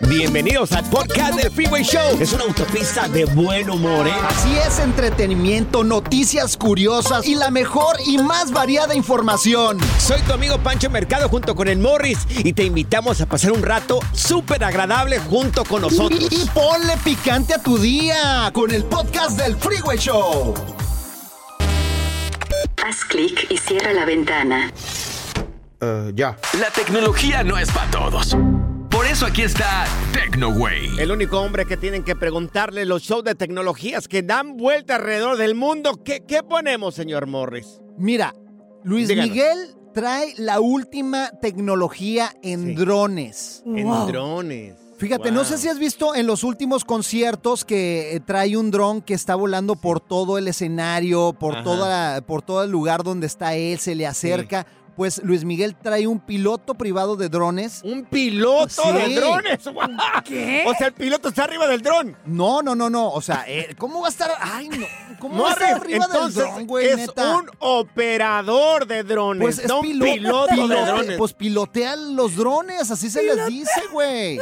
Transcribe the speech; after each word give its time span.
Bienvenidos 0.00 0.72
al 0.72 0.84
podcast 0.90 1.34
del 1.34 1.50
Freeway 1.50 1.82
Show. 1.82 2.18
Es 2.20 2.32
una 2.32 2.44
autopista 2.44 3.08
de 3.08 3.24
buen 3.24 3.70
humor, 3.70 4.06
¿eh? 4.06 4.12
Así 4.28 4.54
es, 4.56 4.78
entretenimiento, 4.78 5.82
noticias 5.82 6.56
curiosas 6.56 7.26
y 7.26 7.34
la 7.34 7.50
mejor 7.50 7.96
y 8.06 8.18
más 8.18 8.52
variada 8.52 8.94
información. 8.94 9.78
Soy 9.98 10.20
tu 10.22 10.32
amigo 10.32 10.58
Pancho 10.58 10.90
Mercado 10.90 11.28
junto 11.28 11.54
con 11.54 11.68
el 11.68 11.78
Morris 11.78 12.18
y 12.30 12.52
te 12.52 12.64
invitamos 12.64 13.20
a 13.20 13.26
pasar 13.26 13.52
un 13.52 13.62
rato 13.62 13.98
súper 14.12 14.62
agradable 14.64 15.18
junto 15.18 15.64
con 15.64 15.82
nosotros. 15.82 16.20
Y, 16.30 16.42
y 16.42 16.46
ponle 16.52 16.96
picante 17.02 17.54
a 17.54 17.62
tu 17.62 17.78
día 17.78 18.50
con 18.52 18.70
el 18.70 18.84
podcast 18.84 19.38
del 19.38 19.56
Freeway 19.56 19.98
Show. 19.98 20.54
Haz 22.86 23.04
clic 23.08 23.46
y 23.50 23.56
cierra 23.56 23.92
la 23.92 24.04
ventana. 24.04 24.70
ya. 26.14 26.36
La 26.60 26.70
tecnología 26.70 27.42
no 27.42 27.58
es 27.58 27.70
para 27.70 27.90
todos. 27.90 28.36
Por 28.94 29.06
eso 29.06 29.26
aquí 29.26 29.42
está 29.42 29.86
TecnoWay. 30.12 30.98
El 31.00 31.10
único 31.10 31.40
hombre 31.40 31.66
que 31.66 31.76
tienen 31.76 32.04
que 32.04 32.14
preguntarle 32.14 32.84
los 32.84 33.02
shows 33.02 33.24
de 33.24 33.34
tecnologías 33.34 34.06
que 34.06 34.22
dan 34.22 34.56
vuelta 34.56 34.96
alrededor 34.96 35.36
del 35.36 35.56
mundo. 35.56 36.00
¿Qué, 36.04 36.22
qué 36.26 36.42
ponemos, 36.44 36.94
señor 36.94 37.26
Morris? 37.26 37.80
Mira, 37.98 38.34
Luis 38.84 39.08
Díganos. 39.08 39.30
Miguel 39.30 39.58
trae 39.92 40.34
la 40.38 40.60
última 40.60 41.30
tecnología 41.40 42.32
en 42.42 42.66
Sí. 42.68 42.74
drones. 42.74 43.62
En 43.66 43.88
drones. 44.06 44.74
Fíjate, 44.96 45.30
Wow. 45.30 45.38
no 45.38 45.44
sé 45.44 45.58
si 45.58 45.68
has 45.68 45.78
visto 45.80 46.14
en 46.14 46.28
los 46.28 46.44
últimos 46.44 46.84
conciertos 46.84 47.64
que 47.64 48.14
eh, 48.14 48.20
trae 48.20 48.56
un 48.56 48.70
dron 48.70 49.02
que 49.02 49.14
está 49.14 49.34
volando 49.34 49.74
por 49.74 49.98
todo 50.00 50.38
el 50.38 50.46
escenario, 50.46 51.32
por, 51.32 51.64
toda, 51.64 52.20
por 52.22 52.42
todo 52.42 52.62
el 52.62 52.70
lugar 52.70 53.02
donde 53.02 53.26
está 53.26 53.54
él, 53.56 53.80
se 53.80 53.96
le 53.96 54.06
acerca. 54.06 54.66
Pues 54.96 55.20
Luis 55.24 55.44
Miguel 55.44 55.74
trae 55.74 56.06
un 56.06 56.20
piloto 56.20 56.74
privado 56.74 57.16
de 57.16 57.28
drones. 57.28 57.80
Un 57.84 58.04
piloto 58.04 58.68
Sí. 58.68 58.92
de 58.92 59.14
drones. 59.16 59.64
¡Guau! 59.66 59.90
O 60.66 60.74
sea, 60.74 60.86
el 60.86 60.92
piloto 60.92 61.28
está 61.28 61.44
arriba 61.44 61.66
del 61.66 61.82
dron. 61.82 62.16
No, 62.26 62.62
no, 62.62 62.74
no, 62.76 62.88
no. 62.88 63.10
O 63.10 63.20
sea, 63.20 63.44
eh, 63.48 63.74
¿cómo 63.76 64.00
va 64.02 64.06
a 64.06 64.10
estar? 64.10 64.30
Ay, 64.40 64.68
no. 64.68 64.86
¿Cómo 65.18 65.42
va 65.42 65.50
a 65.50 65.52
estar 65.54 65.72
arriba 65.74 66.04
entonces 66.06 66.34
del 66.36 66.44
dron, 66.52 66.66
güey, 66.66 66.86
es 66.86 66.96
neta? 66.96 67.36
un 67.38 67.50
operador 67.58 68.86
de 68.86 69.02
drones, 69.02 69.42
Pues 69.42 69.58
es 69.58 69.68
no 69.68 69.80
un 69.80 69.86
pilo- 69.86 70.04
piloto 70.14 70.68
de 70.68 70.84
drones. 70.86 71.18
Pues 71.18 71.32
pilotea 71.32 71.96
los 71.96 72.36
drones, 72.36 72.90
así 72.90 73.10
se 73.10 73.22
les 73.22 73.46
dice, 73.46 73.80
güey. 73.92 74.38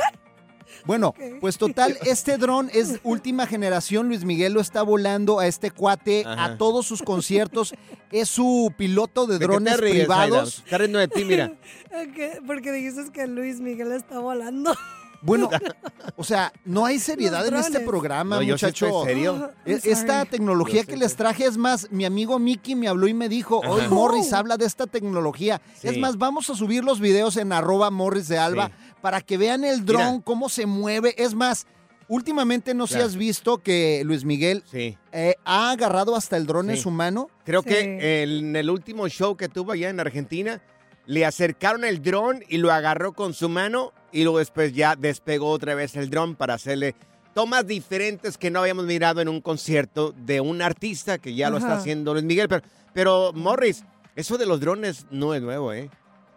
Bueno, 0.84 1.14
pues 1.40 1.58
total, 1.58 1.96
este 2.04 2.38
dron 2.38 2.70
es 2.72 2.98
última 3.04 3.46
generación. 3.46 4.08
Luis 4.08 4.24
Miguel 4.24 4.52
lo 4.52 4.60
está 4.60 4.82
volando 4.82 5.38
a 5.38 5.46
este 5.46 5.70
cuate 5.70 6.24
Ajá. 6.26 6.44
a 6.44 6.58
todos 6.58 6.86
sus 6.86 7.02
conciertos. 7.02 7.74
Es 8.10 8.28
su 8.28 8.72
piloto 8.76 9.26
de 9.26 9.34
¿De 9.34 9.38
qué 9.40 9.44
drones 9.46 9.74
te 9.76 9.80
ríes, 9.80 9.94
Aida? 10.10 10.24
privados. 10.24 10.62
Está 10.64 10.78
riendo 10.78 10.98
de 10.98 11.08
ti, 11.08 11.24
mira. 11.24 11.52
Porque 12.46 12.72
dijiste 12.72 13.10
que 13.12 13.26
Luis 13.26 13.60
Miguel 13.60 13.92
está 13.92 14.18
volando. 14.18 14.74
Bueno, 15.24 15.48
o 16.16 16.24
sea, 16.24 16.52
no 16.64 16.84
hay 16.84 16.98
seriedad 16.98 17.46
en 17.46 17.54
este 17.54 17.78
programa, 17.78 18.34
No, 18.34 18.42
yo 18.42 18.58
sí 18.58 18.64
muchacho. 18.66 18.86
estoy 18.86 19.04
serio. 19.04 19.52
E-. 19.64 19.78
Esta 19.84 20.24
tecnología 20.24 20.80
Yo 20.80 20.88
que 20.88 20.96
les 20.96 21.14
traje 21.14 21.44
es 21.44 21.56
más, 21.56 21.86
mi 21.92 22.04
amigo 22.04 22.40
Mickey 22.40 22.74
me 22.74 22.88
habló 22.88 23.06
y 23.06 23.14
me 23.14 23.28
dijo, 23.28 23.60
hoy. 23.60 23.82
Morris 23.88 24.32
Oh. 24.32 24.36
habla 24.38 24.56
de 24.56 24.64
esta 24.66 24.88
tecnología. 24.88 25.62
Sí. 25.80 25.86
Es 25.86 25.98
más, 25.98 26.18
vamos 26.18 26.50
a 26.50 26.56
subir 26.56 26.82
los 26.82 26.98
videos 26.98 27.36
en 27.36 27.52
arroba 27.52 27.88
Morris 27.92 28.26
de 28.26 28.38
Alba 28.38 28.66
Sí. 28.66 28.91
Para 29.02 29.20
que 29.20 29.36
vean 29.36 29.64
el 29.64 29.84
dron, 29.84 30.12
Mira. 30.12 30.22
cómo 30.24 30.48
se 30.48 30.64
mueve. 30.64 31.14
Es 31.18 31.34
más, 31.34 31.66
últimamente 32.08 32.72
no 32.72 32.86
sé 32.86 32.94
si 32.94 33.00
has 33.00 33.16
visto 33.16 33.58
que 33.58 34.02
Luis 34.04 34.24
Miguel 34.24 34.62
Sí. 34.70 34.96
eh, 35.12 35.34
ha 35.44 35.70
agarrado 35.72 36.16
hasta 36.16 36.36
el 36.36 36.46
dron 36.46 36.70
en 36.70 36.76
su 36.78 36.90
mano. 36.90 37.28
Creo 37.44 37.62
Sí. 37.62 37.68
que 37.68 38.22
en 38.22 38.56
el 38.56 38.70
último 38.70 39.08
show 39.08 39.36
que 39.36 39.48
tuvo 39.48 39.72
allá 39.72 39.90
en 39.90 40.00
Argentina, 40.00 40.62
le 41.06 41.26
acercaron 41.26 41.84
el 41.84 42.00
dron 42.00 42.44
y 42.48 42.58
lo 42.58 42.72
agarró 42.72 43.12
con 43.12 43.34
su 43.34 43.48
mano 43.48 43.92
y 44.12 44.22
luego 44.22 44.38
después 44.38 44.72
ya 44.72 44.94
despegó 44.94 45.50
otra 45.50 45.74
vez 45.74 45.96
el 45.96 46.08
dron 46.10 46.36
para 46.36 46.54
hacerle 46.54 46.94
tomas 47.34 47.66
diferentes 47.66 48.38
que 48.38 48.50
no 48.50 48.60
habíamos 48.60 48.84
mirado 48.84 49.20
en 49.20 49.28
un 49.28 49.40
concierto 49.40 50.12
de 50.16 50.40
un 50.40 50.62
artista 50.62 51.18
que 51.18 51.34
ya 51.34 51.50
lo 51.50 51.56
está 51.56 51.74
haciendo 51.76 52.12
Luis 52.12 52.24
Miguel. 52.24 52.46
Pero, 52.46 52.62
pero 52.92 53.32
Morris, 53.34 53.84
eso 54.14 54.36
de 54.38 54.44
los 54.46 54.60
drones 54.60 55.06
no 55.10 55.34
es 55.34 55.40
nuevo, 55.42 55.72
¿eh? 55.72 55.90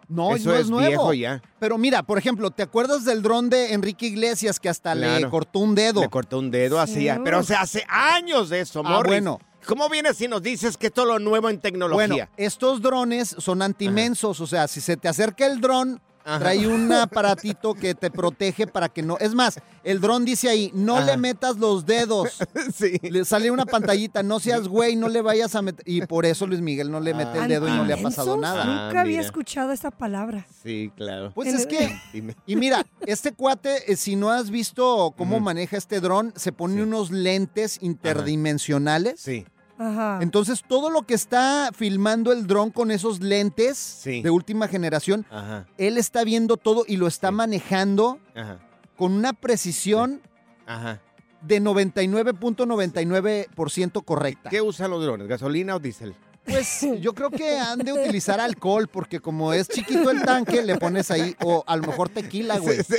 No, 0.08 0.36
eso 0.36 0.50
no 0.50 0.54
es, 0.54 0.60
es, 0.62 0.70
nuevo. 0.70 0.86
viejo 0.88 1.12
ya. 1.14 1.42
Pero 1.58 1.78
mira, 1.78 2.02
por 2.02 2.16
ejemplo, 2.18 2.50
¿te 2.50 2.62
acuerdas 2.62 3.04
del 3.04 3.22
dron 3.22 3.50
de 3.50 3.72
Enrique 3.72 4.06
Iglesias 4.06 4.60
que 4.60 4.68
hasta 4.68 4.94
le 4.94 5.28
cortó 5.28 5.58
un 5.60 5.74
dedo? 5.74 6.00
Le 6.00 6.08
cortó 6.08 6.38
un 6.38 6.50
dedo 6.50 6.78
así, 6.80 7.08
Sí. 7.08 7.20
pero 7.24 7.40
o 7.40 7.42
sea, 7.42 7.62
hace 7.62 7.84
años 7.88 8.48
de 8.50 8.60
eso, 8.60 8.82
Ah, 8.84 8.90
Morris. 8.90 9.10
bueno. 9.10 9.40
¿Cómo 9.66 9.88
vienes 9.88 10.16
si 10.18 10.28
nos 10.28 10.42
dices 10.42 10.76
que 10.76 10.90
todo 10.90 11.06
lo 11.06 11.18
nuevo 11.18 11.48
en 11.50 11.56
Bueno, 11.56 11.60
tecnología? 11.60 12.28
estos 12.36 12.80
drones 12.82 13.34
son 13.38 13.62
antimensos, 13.62 14.40
o 14.40 14.46
sea, 14.46 14.68
si 14.68 14.80
se 14.80 14.96
te 14.96 15.08
acerca 15.08 15.44
el 15.46 15.60
dron, 15.60 16.00
Ajá. 16.26 16.38
trae 16.40 16.66
un 16.66 16.92
aparatito 16.92 17.72
que 17.74 17.94
te 17.94 18.10
protege 18.10 18.66
para 18.66 18.88
que 18.88 19.02
no... 19.02 19.16
Es 19.18 19.34
más, 19.34 19.60
el 19.84 20.00
dron 20.00 20.24
dice 20.24 20.48
ahí, 20.48 20.72
no 20.74 20.96
Ajá. 20.96 21.06
le 21.06 21.16
metas 21.18 21.56
los 21.58 21.86
dedos. 21.86 22.38
sí. 22.74 22.98
Le 23.02 23.24
sale 23.24 23.50
una 23.50 23.64
pantallita, 23.64 24.22
no 24.24 24.40
seas 24.40 24.66
güey, 24.66 24.96
no 24.96 25.08
le 25.08 25.22
vayas 25.22 25.54
a 25.54 25.62
meter... 25.62 25.84
Y 25.88 26.04
por 26.04 26.26
eso 26.26 26.46
Luis 26.46 26.60
Miguel 26.60 26.90
no 26.90 26.98
le 26.98 27.14
mete 27.14 27.38
el 27.38 27.48
dedo 27.48 27.68
y 27.68 27.70
no 27.70 27.84
le 27.84 27.94
ha 27.94 28.02
pasado 28.02 28.36
nada. 28.36 28.62
Ah, 28.62 28.86
Nunca 28.88 29.00
había 29.02 29.18
mira. 29.18 29.22
escuchado 29.22 29.70
esa 29.72 29.90
palabra. 29.92 30.46
Sí, 30.62 30.90
claro. 30.96 31.30
Pues 31.34 31.54
es 31.54 31.66
que... 31.66 31.96
Y 32.44 32.56
mira, 32.56 32.84
este 33.06 33.32
cuate, 33.32 33.92
eh, 33.92 33.96
si 33.96 34.16
no 34.16 34.30
has 34.30 34.50
visto 34.50 35.14
cómo 35.16 35.38
maneja 35.38 35.76
este 35.76 36.00
dron, 36.00 36.32
se 36.34 36.50
pone 36.52 36.74
Sí. 36.74 36.80
unos 36.80 37.10
lentes 37.12 37.78
interdimensionales. 37.80 39.20
Sí. 39.20 39.46
Ajá. 39.78 40.20
Entonces, 40.22 40.62
todo 40.66 40.88
lo 40.90 41.02
que 41.02 41.12
está 41.14 41.70
filmando 41.74 42.32
el 42.32 42.46
dron 42.46 42.70
con 42.70 42.90
esos 42.90 43.20
lentes 43.20 43.76
Sí. 43.76 44.22
de 44.22 44.30
última 44.30 44.68
generación, 44.68 45.26
Ajá, 45.30 45.66
él 45.78 45.98
está 45.98 46.24
viendo 46.24 46.56
todo 46.56 46.84
y 46.86 46.96
lo 46.96 47.06
está 47.06 47.28
Sí. 47.28 47.34
manejando 47.34 48.18
ajá, 48.34 48.58
con 48.96 49.12
una 49.12 49.32
precisión 49.34 50.22
ajá. 50.66 51.00
de 51.42 51.60
99.99% 51.60 54.02
correcta. 54.04 54.50
¿Qué 54.50 54.60
usan 54.60 54.90
los 54.90 55.02
drones? 55.04 55.28
¿Gasolina 55.28 55.76
o 55.76 55.78
diésel? 55.78 56.14
Pues 56.44 56.86
yo 57.00 57.12
creo 57.12 57.30
que 57.30 57.58
han 57.58 57.80
de 57.80 57.92
utilizar 57.92 58.38
alcohol 58.40 58.86
porque 58.86 59.18
como 59.18 59.52
es 59.52 59.66
chiquito 59.68 60.10
el 60.10 60.22
tanque, 60.22 60.62
le 60.62 60.76
pones 60.78 61.10
ahí, 61.10 61.34
o 61.44 61.64
a 61.66 61.76
lo 61.76 61.82
mejor 61.88 62.08
tequila, 62.08 62.58
güey. 62.58 62.84
Sí, 62.84 62.94
sí. 62.94 62.98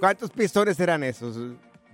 ¿Cuántos 0.00 0.30
pistones 0.30 0.80
eran 0.80 1.02
esos 1.04 1.36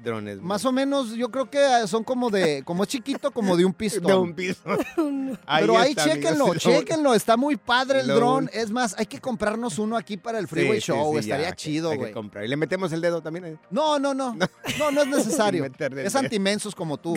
eh, 0.02 0.04
drones? 0.04 0.40
Más 0.40 0.64
o 0.64 0.72
menos, 0.72 1.14
yo 1.14 1.30
creo 1.30 1.48
que 1.50 1.86
son 1.86 2.04
como 2.04 2.30
de, 2.30 2.62
como 2.64 2.82
es 2.82 2.88
chiquito, 2.88 3.30
como 3.30 3.56
de 3.56 3.64
un 3.64 3.72
pistón. 3.74 4.06
De 4.06 4.14
un 4.14 4.34
pistón. 4.34 4.78
Pero 5.46 5.78
ahí 5.78 5.90
está, 5.90 6.04
chéquenlo, 6.04 6.46
Lo- 6.54 6.54
chéquenlo, 6.58 7.14
está 7.14 7.36
muy 7.36 7.56
padre 7.56 8.00
el 8.00 8.08
dron. 8.08 8.50
Es 8.52 8.70
más, 8.70 8.94
hay 8.98 9.06
que 9.06 9.20
comprarnos 9.20 9.78
uno 9.78 9.96
aquí 9.96 10.16
para 10.16 10.38
el 10.38 10.48
Freeway 10.48 10.80
sí, 10.80 10.86
Show, 10.86 11.12
sí, 11.14 11.20
estaría 11.20 11.50
ya, 11.50 11.56
chido, 11.56 11.90
hay 11.90 11.96
que 11.96 12.02
güey. 12.04 12.12
comprar. 12.12 12.44
¿Y 12.44 12.48
le 12.48 12.56
metemos 12.56 12.92
el 12.92 13.00
dedo 13.00 13.22
también? 13.22 13.44
ahí? 13.44 13.56
No, 13.70 13.98
no, 13.98 14.12
no, 14.14 14.34
no, 14.34 14.90
no 14.90 15.02
es 15.02 15.08
necesario. 15.08 15.64
Es 16.04 16.14
antimensos 16.16 16.74
como 16.74 16.98
tú. 16.98 17.14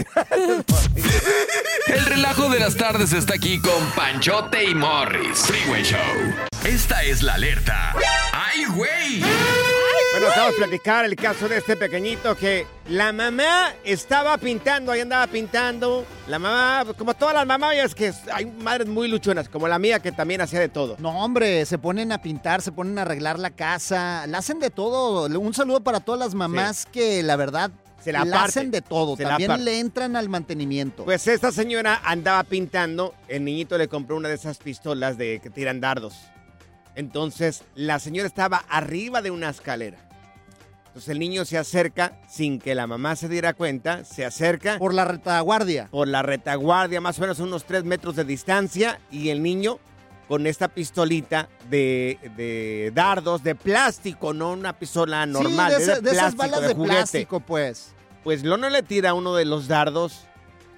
El 1.88 2.06
relajo 2.06 2.50
de 2.50 2.60
las 2.60 2.76
tardes 2.76 3.14
está 3.14 3.36
aquí 3.36 3.60
con 3.60 3.92
Panchote 3.96 4.64
y 4.64 4.76
Morris. 4.76 5.40
Freeway 5.40 5.84
Show. 5.84 6.00
Esta 6.64 7.04
es 7.04 7.22
la 7.22 7.36
alerta. 7.36 7.94
¡Ay, 8.34 8.66
güey! 8.76 9.22
Vamos 10.28 10.54
a 10.56 10.58
platicar 10.58 11.06
el 11.06 11.16
caso 11.16 11.48
de 11.48 11.58
este 11.58 11.76
pequeñito 11.76 12.36
que 12.36 12.66
la 12.90 13.14
mamá 13.14 13.74
estaba 13.84 14.38
pintando, 14.38 14.92
ahí 14.92 15.02
andaba 15.02 15.28
pintando. 15.28 16.04
La 16.28 16.40
mamá, 16.40 16.84
como 16.98 17.14
todas 17.14 17.36
las 17.36 17.46
mamás, 17.46 17.76
es 17.76 17.94
que 17.94 18.12
hay 18.34 18.46
madres 18.46 18.88
muy 18.88 19.08
luchonas, 19.08 19.48
como 19.50 19.68
la 19.68 19.78
mía 19.78 20.00
que 20.00 20.12
también 20.12 20.42
hacía 20.42 20.60
de 20.60 20.70
todo. 20.70 20.96
No, 21.00 21.24
hombre, 21.24 21.66
se 21.66 21.78
ponen 21.78 22.12
a 22.12 22.22
pintar, 22.22 22.62
se 22.64 22.72
ponen 22.72 22.98
a 22.98 23.04
arreglar 23.04 23.38
la 23.38 23.52
casa, 23.52 24.26
la 24.28 24.40
hacen 24.40 24.60
de 24.60 24.72
todo. 24.72 25.28
Un 25.40 25.54
saludo 25.54 25.82
para 25.82 26.00
todas 26.00 26.20
las 26.20 26.34
mamás 26.34 26.88
que 26.88 27.22
la 27.22 27.36
verdad 27.36 27.70
Se 28.04 28.12
la 28.12 28.26
la 28.26 28.44
hacen 28.46 28.72
de 28.72 28.82
todo. 28.82 29.16
Se 29.16 29.24
También 29.24 29.64
le 29.64 29.80
entran 29.80 30.16
al 30.16 30.28
mantenimiento. 30.28 31.06
Pues 31.06 31.28
esta 31.28 31.52
señora 31.52 32.02
andaba 32.04 32.44
pintando, 32.44 33.14
el 33.28 33.46
niñito 33.46 33.78
le 33.78 33.88
compró 33.88 34.16
una 34.16 34.30
de 34.30 34.36
esas 34.36 34.58
pistolas 34.58 35.18
de 35.18 35.40
que 35.40 35.50
tiran 35.52 35.80
dardos. 35.80 36.16
Entonces 36.96 37.64
la 37.76 38.00
señora 38.00 38.28
estaba 38.28 38.64
arriba 38.70 39.22
de 39.22 39.30
una 39.30 39.50
escalera. 39.50 39.98
Entonces 40.96 41.10
el 41.12 41.20
niño 41.20 41.44
se 41.44 41.58
acerca 41.58 42.14
sin 42.26 42.58
que 42.58 42.74
la 42.74 42.88
mamá 42.88 43.18
se 43.18 43.28
diera 43.28 43.54
cuenta, 43.54 44.06
se 44.06 44.24
acerca 44.24 44.78
por 44.80 44.94
la 44.94 45.04
retaguardia. 45.04 45.90
por 45.92 46.08
la 46.08 46.22
retaguardia, 46.22 47.02
más 47.02 47.18
o 47.18 47.22
menos 47.24 47.40
unos 47.40 47.66
tres 47.66 47.84
metros 47.84 48.16
de 48.16 48.24
distancia, 48.24 49.02
y 49.12 49.28
el 49.28 49.44
niño 49.44 49.78
con 50.30 50.48
esta 50.48 50.70
pistolita 50.70 51.50
de, 51.70 52.18
de 52.38 52.94
dardos 52.96 53.44
de 53.44 53.56
plástico, 53.56 54.34
no 54.34 54.54
una 54.54 54.80
pistola 54.80 55.26
normal, 55.26 55.74
sí, 55.74 55.78
de, 55.80 55.82
es 55.82 55.88
de 55.88 55.92
esa- 55.92 56.02
de 56.02 56.12
esas 56.12 56.36
plástico, 56.36 56.42
balas 56.44 56.62
de 56.62 56.68
de, 56.70 56.74
juguete. 56.76 56.96
plástico, 56.96 57.40
pues. 57.42 57.94
Pues 58.24 58.44
Lono 58.46 58.70
le 58.70 58.82
tira 58.82 59.14
uno 59.14 59.36
de 59.36 59.44
los 59.44 59.68
dardos 59.68 60.22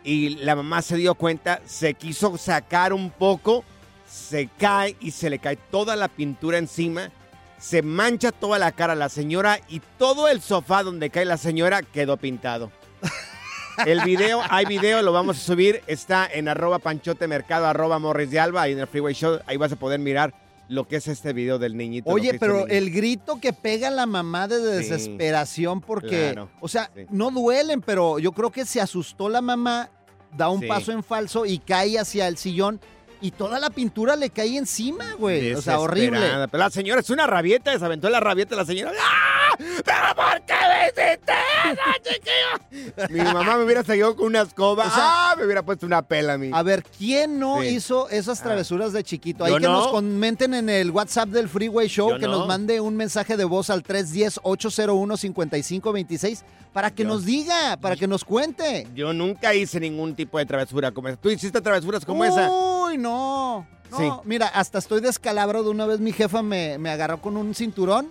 y 0.04 0.30
la 0.30 0.56
mamá 0.56 0.82
se 0.82 0.96
dio 0.98 1.14
cuenta, 1.14 1.62
se 1.68 1.94
quiso 1.94 2.36
sacar 2.40 2.92
un 2.92 3.12
poco, 3.12 3.64
se 4.10 4.50
cae 4.58 4.96
y 5.00 5.12
se 5.12 5.30
le 5.30 5.38
cae 5.38 5.58
toda 5.58 5.96
la 5.96 6.08
pintura 6.08 6.58
encima, 6.58 7.12
se 7.58 7.82
mancha 7.82 8.32
toda 8.32 8.60
la 8.60 8.72
cara 8.72 8.96
la 8.96 9.10
señora 9.10 9.60
y 9.68 9.82
todo 9.98 10.28
el 10.28 10.42
sofá 10.42 10.84
donde 10.84 11.10
cae 11.10 11.26
la 11.26 11.38
señora 11.38 11.82
quedó 11.82 12.18
pintado. 12.18 12.72
El 13.86 14.02
video, 14.02 14.42
hay 14.50 14.66
video, 14.66 15.04
lo 15.04 15.12
vamos 15.12 15.38
a 15.38 15.40
subir, 15.40 15.84
está 15.86 16.28
en 16.32 16.48
arroba 16.48 16.80
panchote 16.80 17.28
mercado, 17.28 17.68
arroba 17.68 18.00
morris 18.00 18.32
de 18.32 18.40
alba, 18.40 18.64
ahí 18.64 18.72
en 18.72 18.80
el 18.80 18.88
freeway 18.88 19.14
show, 19.14 19.40
ahí 19.46 19.56
vas 19.58 19.72
a 19.72 19.76
poder 19.76 20.00
mirar 20.00 20.34
lo 20.68 20.88
que 20.88 20.96
es 20.96 21.08
este 21.08 21.32
video 21.32 21.60
del 21.60 21.78
niñito. 21.78 22.10
Oye, 22.10 22.40
pero 22.40 22.62
niño. 22.62 22.68
el 22.70 22.92
grito 22.92 23.40
que 23.40 23.54
pega 23.54 23.92
la 23.92 24.08
mamá 24.08 24.48
de 24.48 24.60
desesperación 24.60 25.82
porque, 25.82 26.32
claro, 26.34 26.50
o 26.60 26.68
sea, 26.68 26.90
sí. 26.96 27.06
no 27.12 27.30
duelen, 27.30 27.82
pero 27.82 28.18
yo 28.18 28.32
creo 28.32 28.52
que 28.52 28.66
se 28.66 28.82
asustó 28.82 29.30
la 29.30 29.42
mamá, 29.42 29.92
da 30.36 30.50
un 30.50 30.62
Sí. 30.62 30.68
paso 30.68 30.92
en 30.92 31.04
falso 31.04 31.46
y 31.46 31.60
cae 31.60 32.00
hacia 32.00 32.28
el 32.28 32.38
sillón 32.38 32.82
y 33.22 33.32
toda 33.32 33.60
la 33.60 33.70
pintura 33.70 34.16
le 34.16 34.30
cae 34.30 34.58
encima, 34.58 35.14
güey. 35.18 35.54
O 35.54 35.62
sea, 35.62 35.80
horrible. 35.80 36.20
La 36.52 36.70
señora 36.70 37.02
es 37.02 37.10
una 37.10 37.26
rabieta, 37.28 37.72
desaventó 37.72 38.10
la 38.10 38.20
rabieta 38.20 38.56
la 38.56 38.66
señora. 38.66 38.92
¡Ah! 39.00 39.56
¿Pero 39.58 40.16
por 40.16 40.42
qué 40.46 40.54
me 40.54 40.88
hiciste 40.88 41.34
eso, 41.66 41.82
chiquillo? 42.12 42.54
Mi 43.10 43.22
mamá 43.34 43.58
me 43.58 43.64
hubiera 43.64 43.84
seguido 43.84 44.16
con 44.16 44.28
una 44.28 44.42
escoba. 44.42 44.86
O 44.86 44.90
sea- 44.92 45.32
¡Ah! 45.32 45.36
Me 45.38 45.46
hubiera 45.46 45.64
puesto 45.64 45.86
una 45.88 46.02
pela 46.04 46.34
a 46.34 46.38
mí. 46.38 46.52
A 46.54 46.62
ver, 46.64 46.84
¿quién 46.98 47.40
no 47.40 47.62
Sí. 47.62 47.68
hizo 47.70 48.08
esas 48.10 48.40
travesuras 48.42 48.94
de 48.94 49.04
chiquito? 49.04 49.44
Ahí 49.46 49.54
que 49.56 49.60
no. 49.62 49.72
nos 49.74 49.88
comenten 49.88 50.54
en 50.54 50.70
el 50.70 50.92
WhatsApp 50.92 51.30
del 51.30 51.50
Freeway 51.50 51.88
Show, 51.88 52.12
Yo 52.12 52.20
que 52.20 52.28
no. 52.28 52.34
nos 52.40 52.48
mande 52.48 52.80
un 52.82 52.96
mensaje 52.96 53.36
de 53.36 53.46
voz 53.46 53.70
al 53.72 53.82
310-801-5526 53.84 56.44
para 56.74 56.92
que 56.92 57.02
Yo- 57.04 57.10
nos 57.10 57.26
diga, 57.26 57.78
para 57.82 57.96
que 57.96 58.06
nos 58.08 58.24
cuente. 58.24 58.88
Yo 58.94 59.12
nunca 59.14 59.56
hice 59.56 59.80
ningún 59.80 60.14
tipo 60.16 60.38
de 60.38 60.46
travesura 60.46 60.92
como 60.92 61.08
esa. 61.08 61.18
¿Tú 61.18 61.30
hiciste 61.32 61.60
travesuras 61.62 62.06
como 62.06 62.24
esa? 62.26 62.48
Uy, 62.88 62.98
no. 62.98 63.68
No, 63.90 63.98
Sí. 63.98 64.10
mira, 64.26 64.48
hasta 64.48 64.80
estoy 64.80 65.00
descalabro 65.00 65.64
de 65.64 65.70
una 65.70 65.86
vez 65.86 66.00
mi 66.00 66.12
jefa 66.12 66.42
me, 66.44 66.78
me 66.78 66.90
agarró 66.90 67.22
con 67.22 67.38
un 67.38 67.56
cinturón 67.56 68.10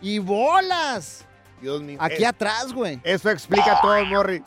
y 0.00 0.18
bolas. 0.18 1.24
Dios 1.60 1.80
mío. 1.80 1.96
Aquí 2.00 2.24
Eh, 2.24 2.26
atrás, 2.26 2.72
güey. 2.72 3.00
Eso 3.04 3.30
explica 3.30 3.80
todo, 3.80 4.04
Morri. 4.06 4.42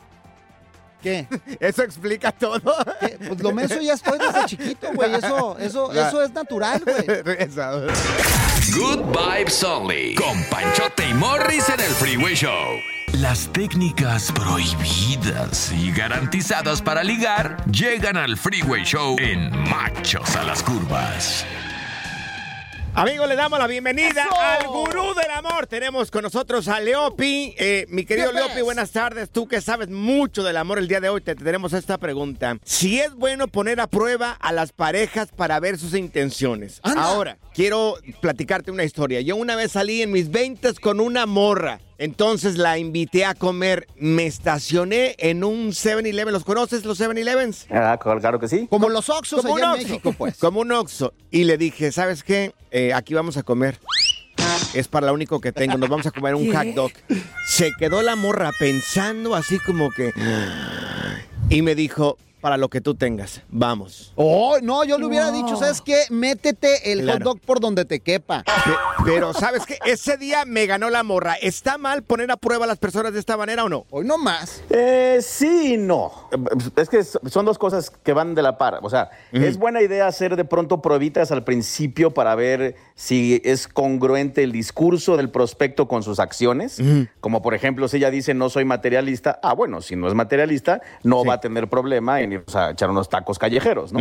¿Qué? 1.02 1.26
Eso 1.60 1.82
explica 1.82 2.30
todo. 2.32 2.60
¿Qué? 3.00 3.16
Pues 3.28 3.42
lo 3.42 3.52
menso 3.52 3.80
ya 3.80 3.94
estoy 3.94 4.18
desde 4.18 4.44
chiquito, 4.46 4.88
güey. 4.92 5.14
Eso, 5.14 5.56
eso, 5.58 5.92
Ya. 5.94 6.08
eso 6.08 6.22
es 6.22 6.32
natural, 6.32 6.82
güey. 6.84 6.96
Good 8.74 9.14
Vibes 9.14 9.62
Only. 9.62 10.14
Con 10.14 10.42
Panchote 10.50 11.08
y 11.08 11.14
Morris 11.14 11.68
en 11.68 11.78
el 11.78 11.92
Freeway 11.92 12.34
Show. 12.34 12.80
Las 13.12 13.52
técnicas 13.52 14.32
prohibidas 14.32 15.72
y 15.72 15.92
garantizadas 15.92 16.82
para 16.82 17.04
ligar 17.04 17.56
llegan 17.70 18.16
al 18.16 18.36
Freeway 18.36 18.84
Show 18.84 19.16
en 19.20 19.50
Machos 19.68 20.34
a 20.36 20.42
las 20.42 20.62
Curvas. 20.62 21.46
Amigos, 22.98 23.28
le 23.28 23.36
damos 23.36 23.58
la 23.58 23.66
bienvenida 23.66 24.08
¡Eso! 24.08 24.40
al 24.40 24.66
gurú 24.68 25.12
del 25.12 25.30
amor. 25.30 25.66
Tenemos 25.66 26.10
con 26.10 26.22
nosotros 26.22 26.66
a 26.66 26.80
Leopi. 26.80 27.54
Eh, 27.58 27.84
mi 27.90 28.06
querido. 28.06 28.32
Leopi, 28.32 28.62
buenas 28.62 28.90
tardes. 28.90 29.28
Tú 29.28 29.46
que 29.46 29.60
sabes 29.60 29.90
mucho 29.90 30.42
del 30.42 30.56
amor 30.56 30.78
el 30.78 30.88
día 30.88 31.02
de 31.02 31.10
hoy, 31.10 31.20
te 31.20 31.34
tenemos 31.34 31.74
esta 31.74 31.98
pregunta. 31.98 32.56
Si 32.64 32.98
es 32.98 33.14
bueno 33.14 33.48
poner 33.48 33.82
a 33.82 33.86
prueba 33.86 34.32
a 34.32 34.50
las 34.50 34.72
parejas 34.72 35.28
para 35.28 35.60
ver 35.60 35.76
sus 35.76 35.92
intenciones. 35.92 36.80
Anda. 36.84 37.02
Ahora, 37.02 37.38
quiero 37.52 37.96
platicarte 38.22 38.70
una 38.70 38.84
historia. 38.84 39.20
Yo 39.20 39.36
una 39.36 39.56
vez 39.56 39.72
salí 39.72 40.00
en 40.00 40.10
mis 40.10 40.30
20 40.30 40.72
con 40.80 40.98
una 40.98 41.26
morra. 41.26 41.80
Entonces 41.98 42.58
la 42.58 42.78
invité 42.78 43.24
a 43.24 43.34
comer. 43.34 43.86
Me 43.96 44.26
estacioné 44.26 45.16
en 45.18 45.44
un 45.44 45.70
7-Eleven. 45.70 46.32
¿Los 46.32 46.44
conoces, 46.44 46.84
los 46.84 47.00
7-Elevens? 47.00 47.66
Ah, 47.70 47.98
claro 47.98 48.38
que 48.38 48.48
sí. 48.48 48.66
Como 48.68 48.88
los 48.88 49.08
Oxxos 49.08 49.40
Como 49.42 49.54
un 49.54 49.60
en 49.60 49.68
Oxxo. 49.70 49.88
México, 49.88 50.12
pues. 50.12 50.36
Como 50.40 50.60
un 50.60 50.72
Oxxo. 50.72 51.14
Y 51.30 51.44
le 51.44 51.56
dije, 51.58 51.92
¿sabes 51.92 52.22
qué? 52.22 52.54
Eh, 52.70 52.92
aquí 52.92 53.14
vamos 53.14 53.36
a 53.36 53.42
comer. 53.42 53.78
Es 54.74 54.88
para 54.88 55.06
lo 55.06 55.14
único 55.14 55.40
que 55.40 55.52
tengo. 55.52 55.78
Nos 55.78 55.88
vamos 55.88 56.06
a 56.06 56.10
comer 56.10 56.34
un 56.34 56.52
hot 56.54 56.66
dog. 56.74 56.92
Se 57.48 57.70
quedó 57.78 58.02
la 58.02 58.16
morra 58.16 58.50
pensando 58.58 59.34
así 59.34 59.58
como 59.58 59.90
que... 59.90 60.12
Y 61.48 61.62
me 61.62 61.74
dijo, 61.74 62.18
para 62.40 62.56
lo 62.56 62.68
que 62.68 62.80
tú 62.80 62.94
tengas, 62.94 63.42
vamos. 63.48 64.12
Oh, 64.14 64.58
no, 64.62 64.84
yo 64.84 64.98
le 64.98 65.06
hubiera 65.06 65.30
Wow. 65.30 65.34
dicho, 65.44 65.56
¿sabes 65.56 65.80
qué? 65.80 66.02
Métete 66.10 66.92
el 66.92 67.10
hot 67.10 67.20
dog 67.22 67.40
por 67.40 67.58
donde 67.60 67.84
te 67.84 68.00
quepa. 68.00 68.44
Pe- 68.44 68.52
Pero, 69.04 69.32
¿sabes 69.32 69.64
qué? 69.66 69.78
Ese 69.84 70.16
día 70.16 70.44
me 70.44 70.66
ganó 70.66 70.90
la 70.90 71.02
morra. 71.02 71.34
¿Está 71.34 71.76
mal 71.78 72.02
poner 72.02 72.30
a 72.30 72.36
prueba 72.36 72.64
a 72.64 72.68
las 72.68 72.78
personas 72.78 73.12
de 73.12 73.18
esta 73.20 73.36
manera 73.36 73.64
o 73.64 73.68
no? 73.68 73.86
Hoy 73.90 74.04
no 74.06 74.16
más. 74.18 74.62
Eh, 74.70 75.18
sí 75.22 75.74
y 75.74 75.76
no. 75.76 76.12
Es 76.76 76.88
que 76.88 77.02
son 77.04 77.44
dos 77.46 77.58
cosas 77.58 77.90
que 77.90 78.12
van 78.12 78.34
de 78.34 78.42
la 78.42 78.58
par. 78.58 78.78
O 78.82 78.90
sea, 78.90 79.10
es 79.32 79.56
buena 79.58 79.82
idea 79.82 80.06
hacer 80.06 80.36
de 80.36 80.44
pronto 80.44 80.80
pruebitas 80.82 81.32
al 81.32 81.42
principio 81.44 82.12
para 82.12 82.34
ver 82.34 82.76
si 82.94 83.40
es 83.44 83.66
congruente 83.66 84.42
el 84.42 84.52
discurso 84.52 85.16
del 85.16 85.30
prospecto 85.30 85.88
con 85.88 86.02
sus 86.02 86.20
acciones. 86.20 86.78
Como 87.20 87.42
por 87.42 87.54
ejemplo, 87.54 87.88
si 87.88 87.96
ella 87.98 88.10
dice 88.10 88.34
no 88.34 88.50
soy 88.50 88.64
materialista, 88.64 89.40
ah, 89.42 89.52
bueno, 89.54 89.80
si 89.82 89.96
no 89.96 90.06
es 90.08 90.14
materialista, 90.14 90.80
no 91.02 91.22
Sí. 91.22 91.28
va 91.28 91.34
a 91.34 91.40
tener 91.40 91.68
problema 91.68 92.20
en 92.26 92.32
ir 92.34 92.44
a 92.54 92.70
echar 92.70 92.90
unos 92.90 93.08
tacos 93.08 93.38
callejeros, 93.38 93.92
¿no? 93.92 94.00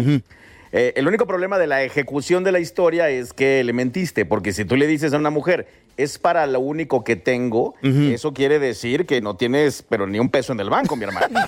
Eh, 0.71 0.91
el 0.97 1.07
único 1.07 1.25
problema 1.25 1.57
de 1.57 1.67
la 1.67 1.83
ejecución 1.83 2.43
de 2.43 2.51
la 2.51 2.59
historia 2.59 3.09
es 3.09 3.31
que 3.31 3.63
le 3.63 3.71
mentiste, 3.71 4.25
porque 4.25 4.51
si 4.51 4.65
tú 4.65 4.75
le 4.75 4.87
dices 4.87 5.13
a 5.13 5.17
una 5.17 5.29
mujer, 5.29 5.67
es 5.95 6.17
para 6.19 6.45
lo 6.47 6.59
único 6.59 7.05
que 7.05 7.15
tengo, 7.15 7.75
eso 7.81 8.33
quiere 8.33 8.59
decir 8.59 9.05
que 9.05 9.21
no 9.21 9.37
tienes, 9.37 9.83
pero 9.87 10.05
ni 10.05 10.19
un 10.19 10.27
peso 10.29 10.51
en 10.51 10.59
el 10.59 10.69
banco, 10.69 10.97
mi 10.97 11.05
hermano. 11.05 11.27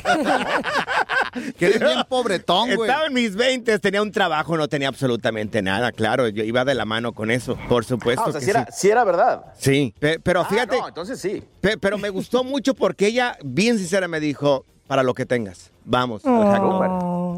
Que 1.60 1.66
eres 1.68 1.80
bien 1.82 2.00
pobretón, 2.10 2.74
güey. 2.76 2.90
Estaba 2.90 3.08
en 3.08 3.14
mis 3.14 3.36
20, 3.36 3.78
tenía 3.80 4.02
un 4.02 4.12
trabajo, 4.12 4.58
no 4.58 4.68
tenía 4.68 4.88
absolutamente 4.88 5.62
nada. 5.62 5.92
Claro, 5.92 6.28
yo 6.30 6.44
iba 6.44 6.66
de 6.66 6.74
la 6.74 6.86
mano 6.86 7.14
con 7.14 7.30
eso, 7.30 7.58
por 7.70 7.86
supuesto. 7.86 8.24
Ah, 8.26 8.30
o 8.30 8.32
sea, 8.32 8.40
que 8.40 8.46
si 8.46 8.50
era, 8.52 8.66
sí. 8.66 8.72
si 8.74 8.90
era 8.90 9.04
verdad. 9.04 9.46
Sí, 9.58 9.94
pe- 10.00 10.20
pero 10.20 10.42
Ah, 10.42 10.46
fíjate, 10.50 10.80
no, 10.80 10.88
entonces 10.88 11.20
sí. 11.20 11.44
pe- 11.62 11.78
pero 11.78 11.98
me 12.00 12.10
gustó 12.10 12.44
mucho 12.44 12.74
porque 12.74 13.08
ella, 13.08 13.38
bien 13.44 13.78
sincera, 13.78 14.08
me 14.08 14.20
dijo, 14.20 14.66
para 14.88 15.04
lo 15.04 15.14
que 15.14 15.26
tengas, 15.26 15.72
vamos. 15.86 16.24
Oh. 16.26 16.32
over". 16.32 16.90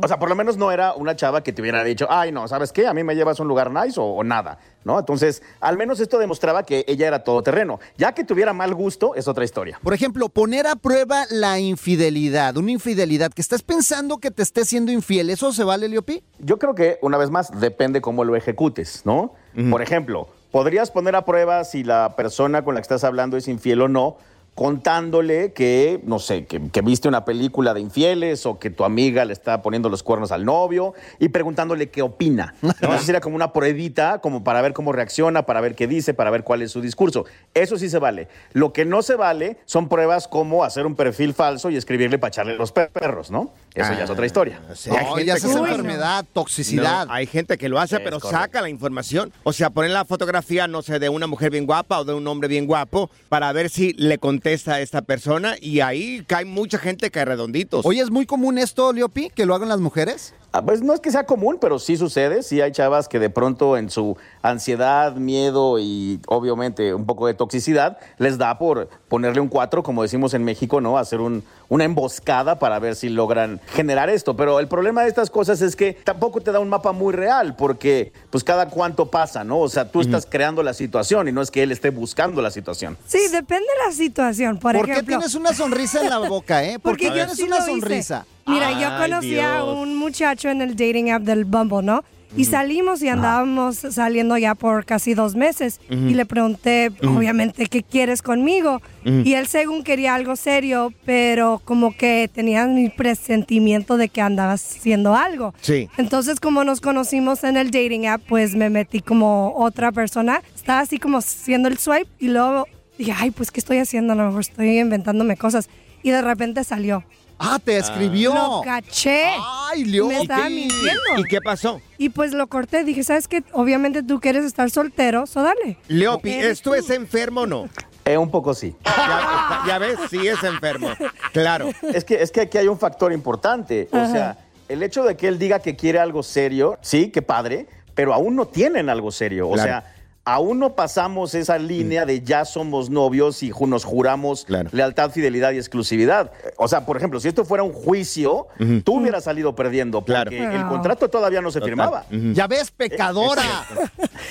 O 0.01 0.07
sea, 0.07 0.17
por 0.17 0.29
lo 0.29 0.35
menos 0.35 0.55
no 0.55 0.71
era 0.71 0.93
una 0.93 1.15
chava 1.15 1.43
que 1.43 1.51
te 1.51 1.61
hubiera 1.61 1.83
dicho, 1.83 2.07
ay, 2.09 2.31
no, 2.31 2.47
¿sabes 2.47 2.71
qué? 2.71 2.87
A 2.87 2.93
mí 2.93 3.03
me 3.03 3.15
llevas 3.15 3.39
a 3.39 3.43
un 3.43 3.49
lugar 3.49 3.71
nice 3.71 3.99
o, 3.99 4.05
o 4.05 4.23
nada, 4.23 4.59
¿no? 4.85 4.97
Entonces, 4.97 5.43
al 5.59 5.77
menos 5.77 5.99
esto 5.99 6.17
demostraba 6.19 6.63
que 6.63 6.85
ella 6.87 7.07
era 7.07 7.23
todoterreno. 7.23 7.79
Ya 7.97 8.13
que 8.13 8.23
tuviera 8.23 8.53
mal 8.53 8.73
gusto, 8.73 9.13
es 9.15 9.27
otra 9.27 9.43
historia. 9.43 9.79
Por 9.83 9.93
ejemplo, 9.93 10.29
poner 10.29 10.67
a 10.67 10.75
prueba 10.77 11.25
la 11.29 11.59
infidelidad, 11.59 12.55
una 12.55 12.71
infidelidad 12.71 13.31
que 13.33 13.41
estás 13.41 13.61
pensando 13.61 14.19
que 14.19 14.31
te 14.31 14.41
esté 14.41 14.63
siendo 14.63 14.91
infiel, 14.91 15.29
¿eso 15.29 15.51
se 15.51 15.63
vale, 15.63 15.89
Leopi? 15.89 16.23
Yo 16.39 16.59
creo 16.59 16.75
que, 16.75 16.97
una 17.01 17.17
vez 17.17 17.29
más, 17.29 17.59
depende 17.59 17.99
cómo 17.99 18.23
lo 18.23 18.35
ejecutes, 18.35 19.01
¿no? 19.05 19.33
Por 19.69 19.81
ejemplo, 19.81 20.29
podrías 20.51 20.91
poner 20.91 21.15
a 21.15 21.25
prueba 21.25 21.63
si 21.65 21.83
la 21.83 22.15
persona 22.15 22.63
con 22.63 22.75
la 22.75 22.79
que 22.79 22.83
estás 22.83 23.03
hablando 23.03 23.35
es 23.35 23.47
infiel 23.49 23.81
o 23.81 23.87
no, 23.89 24.17
contándole 24.59 25.53
que, 25.53 26.01
no 26.03 26.19
sé, 26.19 26.45
que, 26.45 26.69
que 26.69 26.81
viste 26.81 27.07
una 27.07 27.23
película 27.23 27.73
de 27.73 27.79
infieles 27.79 28.45
o 28.45 28.59
que 28.59 28.69
tu 28.69 28.83
amiga 28.83 29.23
le 29.23 29.31
está 29.31 29.61
poniendo 29.61 29.87
los 29.87 30.03
cuernos 30.03 30.33
al 30.33 30.43
novio 30.43 30.93
y 31.17 31.29
preguntándole 31.29 31.89
qué 31.89 32.01
opina. 32.01 32.53
¿no? 32.61 32.71
Eso 32.93 32.99
sería 33.05 33.21
como 33.21 33.35
una 33.37 33.53
pruebita, 33.53 34.19
como 34.19 34.43
para 34.43 34.61
ver 34.61 34.73
cómo 34.73 34.91
reacciona, 34.91 35.45
para 35.45 35.61
ver 35.61 35.75
qué 35.75 35.87
dice, 35.87 36.13
para 36.13 36.29
ver 36.29 36.43
cuál 36.43 36.61
es 36.61 36.71
su 36.71 36.81
discurso. 36.81 37.23
Eso 37.53 37.77
sí 37.77 37.89
se 37.89 37.99
vale. 37.99 38.27
Lo 38.51 38.73
que 38.73 38.83
no 38.83 39.01
se 39.01 39.15
vale 39.15 39.57
son 39.65 39.87
pruebas 39.87 40.27
como 40.27 40.65
hacer 40.65 40.85
un 40.85 40.95
perfil 40.95 41.33
falso 41.33 41.69
y 41.69 41.77
escribirle 41.77 42.19
para 42.19 42.29
echarle 42.29 42.55
los 42.57 42.73
per- 42.73 42.89
perros, 42.89 43.31
¿no? 43.31 43.53
Eso 43.73 43.93
ya 43.93 44.03
es 44.03 44.09
otra 44.09 44.25
historia. 44.25 44.59
Sí, 44.75 44.89
hay 44.89 45.05
No, 45.05 45.09
gente 45.11 45.25
ya 45.25 45.33
que 45.35 45.37
esa 45.39 45.49
es 45.51 45.55
enfermedad, 45.55 46.25
toxicidad. 46.33 47.07
No, 47.07 47.13
hay 47.13 47.27
gente 47.27 47.57
que 47.57 47.69
lo 47.69 47.79
hace, 47.79 47.95
Es 47.95 48.01
pero 48.03 48.19
correcto. 48.19 48.41
saca 48.43 48.61
la 48.61 48.67
información. 48.67 49.31
O 49.43 49.53
sea, 49.53 49.69
ponen 49.69 49.93
la 49.93 50.03
fotografía, 50.03 50.67
no 50.67 50.81
sé, 50.81 50.99
de 50.99 51.07
una 51.07 51.27
mujer 51.27 51.49
bien 51.49 51.65
guapa 51.65 51.99
o 51.99 52.03
de 52.03 52.13
un 52.13 52.27
hombre 52.27 52.49
bien 52.49 52.65
guapo 52.65 53.09
para 53.29 53.53
ver 53.53 53.69
si 53.69 53.93
le 53.93 54.17
contesta 54.17 54.48
esta 54.53 55.01
persona 55.01 55.55
y 55.59 55.79
ahí 55.79 56.23
cae 56.27 56.45
mucha 56.45 56.77
gente 56.77 57.09
que 57.11 57.23
redonditos. 57.25 57.85
Oye, 57.85 58.01
¿es 58.01 58.11
muy 58.11 58.25
común 58.25 58.57
esto, 58.57 58.93
Leopi, 58.93 59.29
que 59.29 59.45
lo 59.45 59.55
hagan 59.55 59.69
las 59.69 59.79
mujeres? 59.79 60.33
Ah, 60.51 60.63
Pues 60.63 60.81
no 60.81 60.93
es 60.93 60.99
que 60.99 61.11
sea 61.11 61.25
común, 61.25 61.57
pero 61.61 61.77
sí 61.77 61.95
sucede. 61.95 62.41
Sí 62.41 62.59
hay 62.59 62.71
chavas 62.71 63.07
que 63.07 63.19
de 63.19 63.29
pronto 63.29 63.77
en 63.77 63.89
su 63.89 64.17
ansiedad, 64.41 65.13
miedo 65.15 65.77
y 65.79 66.19
obviamente 66.27 66.93
un 66.93 67.05
poco 67.05 67.27
de 67.27 67.35
toxicidad 67.35 67.97
les 68.17 68.37
da 68.37 68.57
por 68.57 68.89
ponerle 69.07 69.41
un 69.41 69.47
cuatro, 69.47 69.83
como 69.83 70.01
decimos 70.01 70.33
en 70.33 70.43
México, 70.43 70.81
¿no? 70.81 70.97
Hacer 70.97 71.21
un, 71.21 71.43
una 71.67 71.83
emboscada 71.83 72.57
para 72.57 72.79
ver 72.79 72.95
si 72.95 73.09
logran 73.09 73.59
generar 73.73 74.09
esto. 74.09 74.35
Pero 74.35 74.59
el 74.59 74.67
problema 74.67 75.03
de 75.03 75.09
estas 75.09 75.29
cosas 75.29 75.61
es 75.61 75.75
que 75.75 75.93
tampoco 75.93 76.41
te 76.41 76.51
da 76.51 76.59
un 76.59 76.69
mapa 76.69 76.93
muy 76.93 77.13
real 77.13 77.55
porque 77.55 78.11
pues 78.31 78.43
cada 78.43 78.69
cuánto 78.69 79.05
pasa, 79.05 79.43
¿no? 79.43 79.59
O 79.59 79.69
sea, 79.69 79.91
tú 79.91 80.01
estás 80.01 80.25
creando 80.25 80.63
la 80.63 80.73
situación 80.73 81.27
y 81.27 81.31
no 81.31 81.41
es 81.41 81.51
que 81.51 81.61
él 81.61 81.71
esté 81.71 81.91
buscando 81.91 82.41
la 82.41 82.49
situación. 82.49 82.97
Sí, 83.05 83.19
depende 83.31 83.65
de 83.65 83.87
la 83.87 83.93
situación. 83.93 84.57
Por, 84.57 84.75
¿Por, 84.75 84.85
qué 84.85 84.93
ejemplo, 84.93 85.17
tienes 85.17 85.35
una 85.35 85.53
sonrisa 85.53 86.01
en 86.01 86.09
la 86.09 86.17
boca, 86.19 86.63
eh? 86.63 86.73
¿Por 86.79 86.93
porque 86.93 87.05
qué 87.05 87.11
tienes 87.11 87.35
sí 87.35 87.43
una 87.43 87.57
hice. 87.57 88.23
Mira, 88.49 88.71
yo 88.79 88.97
conocí 88.97 89.39
a 89.39 89.63
un 89.63 89.95
muchacho 89.95 90.49
en 90.49 90.61
el 90.61 90.75
dating 90.75 91.11
app 91.11 91.23
del 91.23 91.45
Bumble, 91.45 91.83
¿no? 91.83 92.03
Y 92.37 92.45
salimos 92.45 93.01
y 93.01 93.07
andábamos 93.07 93.77
saliendo 93.77 94.37
ya 94.37 94.53
por 94.53 94.85
casi 94.85 95.15
dos 95.15 95.35
meses. 95.35 95.81
Y 95.89 96.13
le 96.13 96.25
pregunté, 96.25 96.91
obviamente, 97.01 97.65
¿qué 97.65 97.81
quieres 97.81 98.21
conmigo? 98.21 98.81
Y 99.03 99.33
él 99.33 99.47
según 99.47 99.83
quería 99.83 100.13
algo 100.13 100.35
serio, 100.35 100.93
pero 101.05 101.59
como 101.65 101.95
que 101.95 102.29
tenía 102.31 102.67
mi 102.67 102.89
presentimiento 102.89 103.97
de 103.97 104.09
que 104.09 104.21
andaba 104.21 104.53
haciendo 104.53 105.15
algo. 105.15 105.55
Sí. 105.61 105.89
Entonces, 105.97 106.39
como 106.39 106.63
nos 106.63 106.81
conocimos 106.81 107.43
en 107.43 107.57
el 107.57 107.71
dating 107.71 108.05
app, 108.05 108.21
pues 108.27 108.55
me 108.55 108.69
metí 108.69 109.01
como 109.01 109.55
otra 109.55 109.91
persona. 109.91 110.43
Estaba 110.55 110.81
así 110.81 110.99
como 110.99 111.17
haciendo 111.17 111.67
el 111.67 111.79
swipe 111.79 112.09
y 112.19 112.27
luego 112.27 112.67
dije, 112.99 113.13
ay, 113.17 113.31
pues, 113.31 113.49
¿qué 113.49 113.59
estoy 113.59 113.77
haciendo? 113.79 114.13
A 114.13 114.15
lo 114.15 114.27
mejor 114.27 114.41
estoy 114.41 114.77
inventándome 114.77 115.35
cosas. 115.35 115.67
Y 116.03 116.11
de 116.11 116.21
repente 116.21 116.63
salió. 116.63 117.03
Ah, 117.39 117.57
te 117.63 117.77
escribió. 117.77 118.33
Lo 118.33 118.61
caché. 118.63 119.27
Ay, 119.71 119.85
Leo. 119.85 120.07
Me 120.07 120.19
¿y 120.19 120.21
estaba 120.23 120.43
qué- 120.43 120.49
mintiendo. 120.49 121.01
¿Y 121.17 121.23
qué 121.23 121.39
pasó? 121.41 121.81
Y 121.97 122.09
pues 122.09 122.33
lo 122.33 122.47
corté. 122.47 122.83
Dije, 122.83 123.03
¿sabes 123.03 123.27
qué? 123.27 123.43
Obviamente 123.53 124.03
tú 124.03 124.19
quieres 124.19 124.43
estar 124.45 124.69
soltero, 124.69 125.25
so 125.25 125.41
dale. 125.41 125.77
Leopi, 125.87 126.31
¿esto 126.31 126.71
tú. 126.71 126.75
es 126.75 126.89
enfermo 126.89 127.41
o 127.41 127.47
no? 127.47 127.69
Eh, 128.05 128.17
un 128.17 128.29
poco 128.31 128.53
sí. 128.53 128.75
Ya, 128.85 129.63
ya 129.67 129.77
ves, 129.77 129.97
sí 130.09 130.27
es 130.27 130.43
enfermo. 130.43 130.89
Claro. 131.31 131.69
Es 131.93 132.03
que, 132.03 132.21
es 132.21 132.31
que 132.31 132.41
aquí 132.41 132.57
hay 132.57 132.67
un 132.67 132.79
factor 132.79 133.13
importante. 133.13 133.87
O 133.91 134.05
sea, 134.07 134.37
el 134.67 134.83
hecho 134.83 135.03
de 135.03 135.15
que 135.15 135.27
él 135.27 135.37
diga 135.39 135.59
que 135.59 135.75
quiere 135.75 135.99
algo 135.99 136.23
serio, 136.23 136.77
sí, 136.81 137.09
qué 137.09 137.21
padre, 137.21 137.67
pero 137.95 138.13
aún 138.13 138.35
no 138.35 138.47
tienen 138.47 138.89
algo 138.89 139.11
serio. 139.11 139.47
O 139.47 139.53
Claro. 139.53 139.69
sea, 139.69 139.95
aún 140.25 140.59
no 140.59 140.75
pasamos 140.75 141.33
esa 141.33 141.57
línea 141.57 142.05
de 142.05 142.21
ya 142.21 142.45
somos 142.45 142.89
novios 142.89 143.41
y 143.41 143.51
nos 143.67 143.83
juramos 143.83 144.45
Claro. 144.45 144.69
lealtad, 144.73 145.09
fidelidad 145.11 145.51
y 145.53 145.57
exclusividad. 145.57 146.31
O 146.57 146.67
sea, 146.67 146.85
por 146.85 146.97
ejemplo, 146.97 147.19
si 147.19 147.27
esto 147.27 147.45
fuera 147.45 147.63
un 147.63 147.73
juicio, 147.73 148.47
tú 148.83 148.97
hubieras 148.99 149.23
salido 149.23 149.55
perdiendo 149.55 150.01
porque 150.05 150.37
Claro. 150.37 150.55
el 150.55 150.65
contrato 150.67 151.09
todavía 151.09 151.41
no 151.41 151.51
se 151.51 151.61
firmaba. 151.61 152.05
Ya 152.33 152.47
ves, 152.47 152.69
pecadora. 152.71 153.43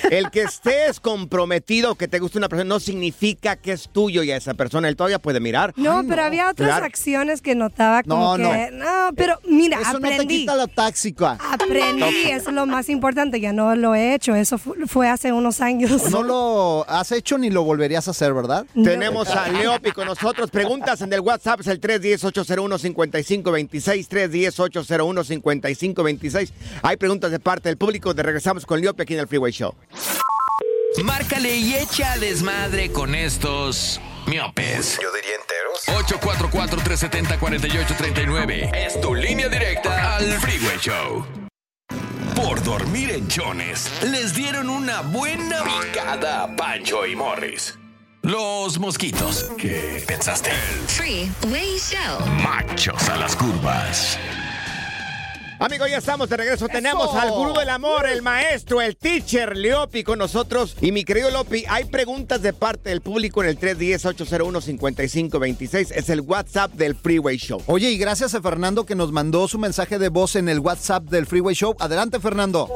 El 0.09 0.29
que 0.31 0.41
estés 0.43 0.99
comprometido, 0.99 1.95
que 1.95 2.07
te 2.07 2.19
guste 2.19 2.37
una 2.37 2.47
persona, 2.49 2.67
no 2.67 2.79
significa 2.79 3.55
que 3.57 3.71
es 3.73 3.89
tuyo 3.89 4.23
y 4.23 4.31
a 4.31 4.37
esa 4.37 4.53
persona 4.53 4.87
él 4.87 4.95
todavía 4.95 5.19
puede 5.19 5.39
mirar. 5.39 5.73
No, 5.75 5.99
Ay, 5.99 6.05
pero 6.07 6.21
no. 6.21 6.27
había 6.27 6.49
otras 6.49 6.69
Claro. 6.69 6.85
acciones 6.85 7.41
que 7.41 7.55
notaba 7.55 8.03
como 8.03 8.37
No, 8.37 8.51
que... 8.51 8.69
No, 8.71 9.09
pero 9.15 9.39
mira, 9.47 9.79
Eso 9.81 9.93
no 9.93 9.99
te 10.07 10.13
aprendí. 10.13 10.37
quita 10.39 10.55
lo 10.55 10.67
tóxica. 10.67 11.37
Aprendí, 11.51 12.29
eso 12.31 12.49
es 12.49 12.55
lo 12.55 12.65
más 12.65 12.89
importante. 12.89 13.39
Ya 13.41 13.51
no 13.53 13.75
lo 13.75 13.95
he 13.95 14.13
hecho. 14.13 14.35
Eso 14.35 14.57
fu- 14.57 14.75
fue 14.87 15.09
hace 15.09 15.31
unos 15.33 15.59
años. 15.61 15.88
No 16.11 16.23
lo 16.23 16.85
has 16.87 17.11
hecho 17.11 17.37
ni 17.37 17.49
lo 17.49 17.63
volverías 17.63 18.07
a 18.07 18.11
hacer, 18.11 18.33
¿verdad? 18.33 18.65
Tenemos 18.83 19.27
a 19.29 19.49
Leopi 19.49 19.91
con 19.91 20.07
nosotros. 20.07 20.49
Preguntas 20.51 21.01
en 21.01 21.11
el 21.13 21.19
WhatsApp, 21.21 21.59
es 21.61 21.67
el 21.67 21.79
310-801-5526, 21.81 24.07
310-801-5526. 24.09 26.51
Hay 26.81 26.97
preguntas 26.97 27.31
de 27.31 27.39
parte 27.39 27.69
del 27.69 27.77
público. 27.77 28.13
De 28.13 28.21
regresamos 28.23 28.65
con 28.65 28.79
Leopi 28.81 29.03
aquí 29.03 29.13
en 29.15 29.21
el 29.21 29.27
Freeway 29.27 29.51
Show. 29.51 29.73
Márcale 31.03 31.55
y 31.55 31.75
echa 31.75 32.17
desmadre 32.17 32.91
con 32.91 33.13
estos 33.15 34.01
miopes. 34.27 34.99
Yo 35.01 35.09
diría 35.13 35.35
enteros. 35.35 35.87
844-370-4839 36.21 38.75
es 38.75 38.99
tu 38.99 39.15
línea 39.15 39.47
directa 39.49 40.15
al 40.17 40.25
Freeway 40.39 40.77
Show. 40.79 41.25
Por 42.41 42.63
dormir 42.63 43.11
en 43.11 43.27
chones, 43.27 43.91
les 44.01 44.33
dieron 44.33 44.69
una 44.69 45.01
buena 45.01 45.61
picada 45.61 46.43
a 46.43 46.55
Pancho 46.55 47.05
y 47.05 47.13
Morris. 47.13 47.77
Los 48.21 48.79
mosquitos. 48.79 49.51
¿Qué 49.57 50.01
pensaste? 50.07 50.51
Freeway 50.87 51.77
Show. 51.77 52.25
Machos 52.41 53.09
a 53.09 53.17
las 53.17 53.35
curvas. 53.35 54.17
Amigo, 55.61 55.85
ya 55.87 55.97
estamos 55.97 56.29
de 56.29 56.37
regreso. 56.37 56.69
Tenemos 56.69 57.13
al 57.13 57.31
gurú 57.31 57.53
del 57.53 57.67
amor, 57.67 58.07
el 58.07 58.21
maestro, 58.21 58.81
el 58.81 58.95
teacher 58.95 59.57
Leopi 59.57 60.05
con 60.05 60.17
nosotros. 60.17 60.77
Y 60.79 60.93
mi 60.93 61.03
querido 61.03 61.29
Leopi, 61.29 61.65
hay 61.67 61.83
preguntas 61.83 62.41
de 62.41 62.53
parte 62.53 62.91
del 62.91 63.01
público 63.01 63.43
en 63.43 63.49
el 63.49 63.59
310-801-5526. 63.59 65.91
Es 65.93 66.09
el 66.09 66.21
WhatsApp 66.21 66.71
del 66.75 66.95
Freeway 66.95 67.35
Show. 67.35 67.61
Oye, 67.65 67.91
y 67.91 67.97
gracias 67.97 68.35
a 68.35 68.41
Fernando 68.41 68.85
que 68.85 68.95
nos 68.95 69.11
mandó 69.11 69.49
su 69.49 69.59
mensaje 69.59 69.99
de 69.99 70.07
voz 70.07 70.37
en 70.37 70.47
el 70.47 70.59
WhatsApp 70.59 71.03
del 71.09 71.25
Freeway 71.25 71.55
Show. 71.55 71.75
Adelante, 71.77 72.21
Fernando. 72.21 72.69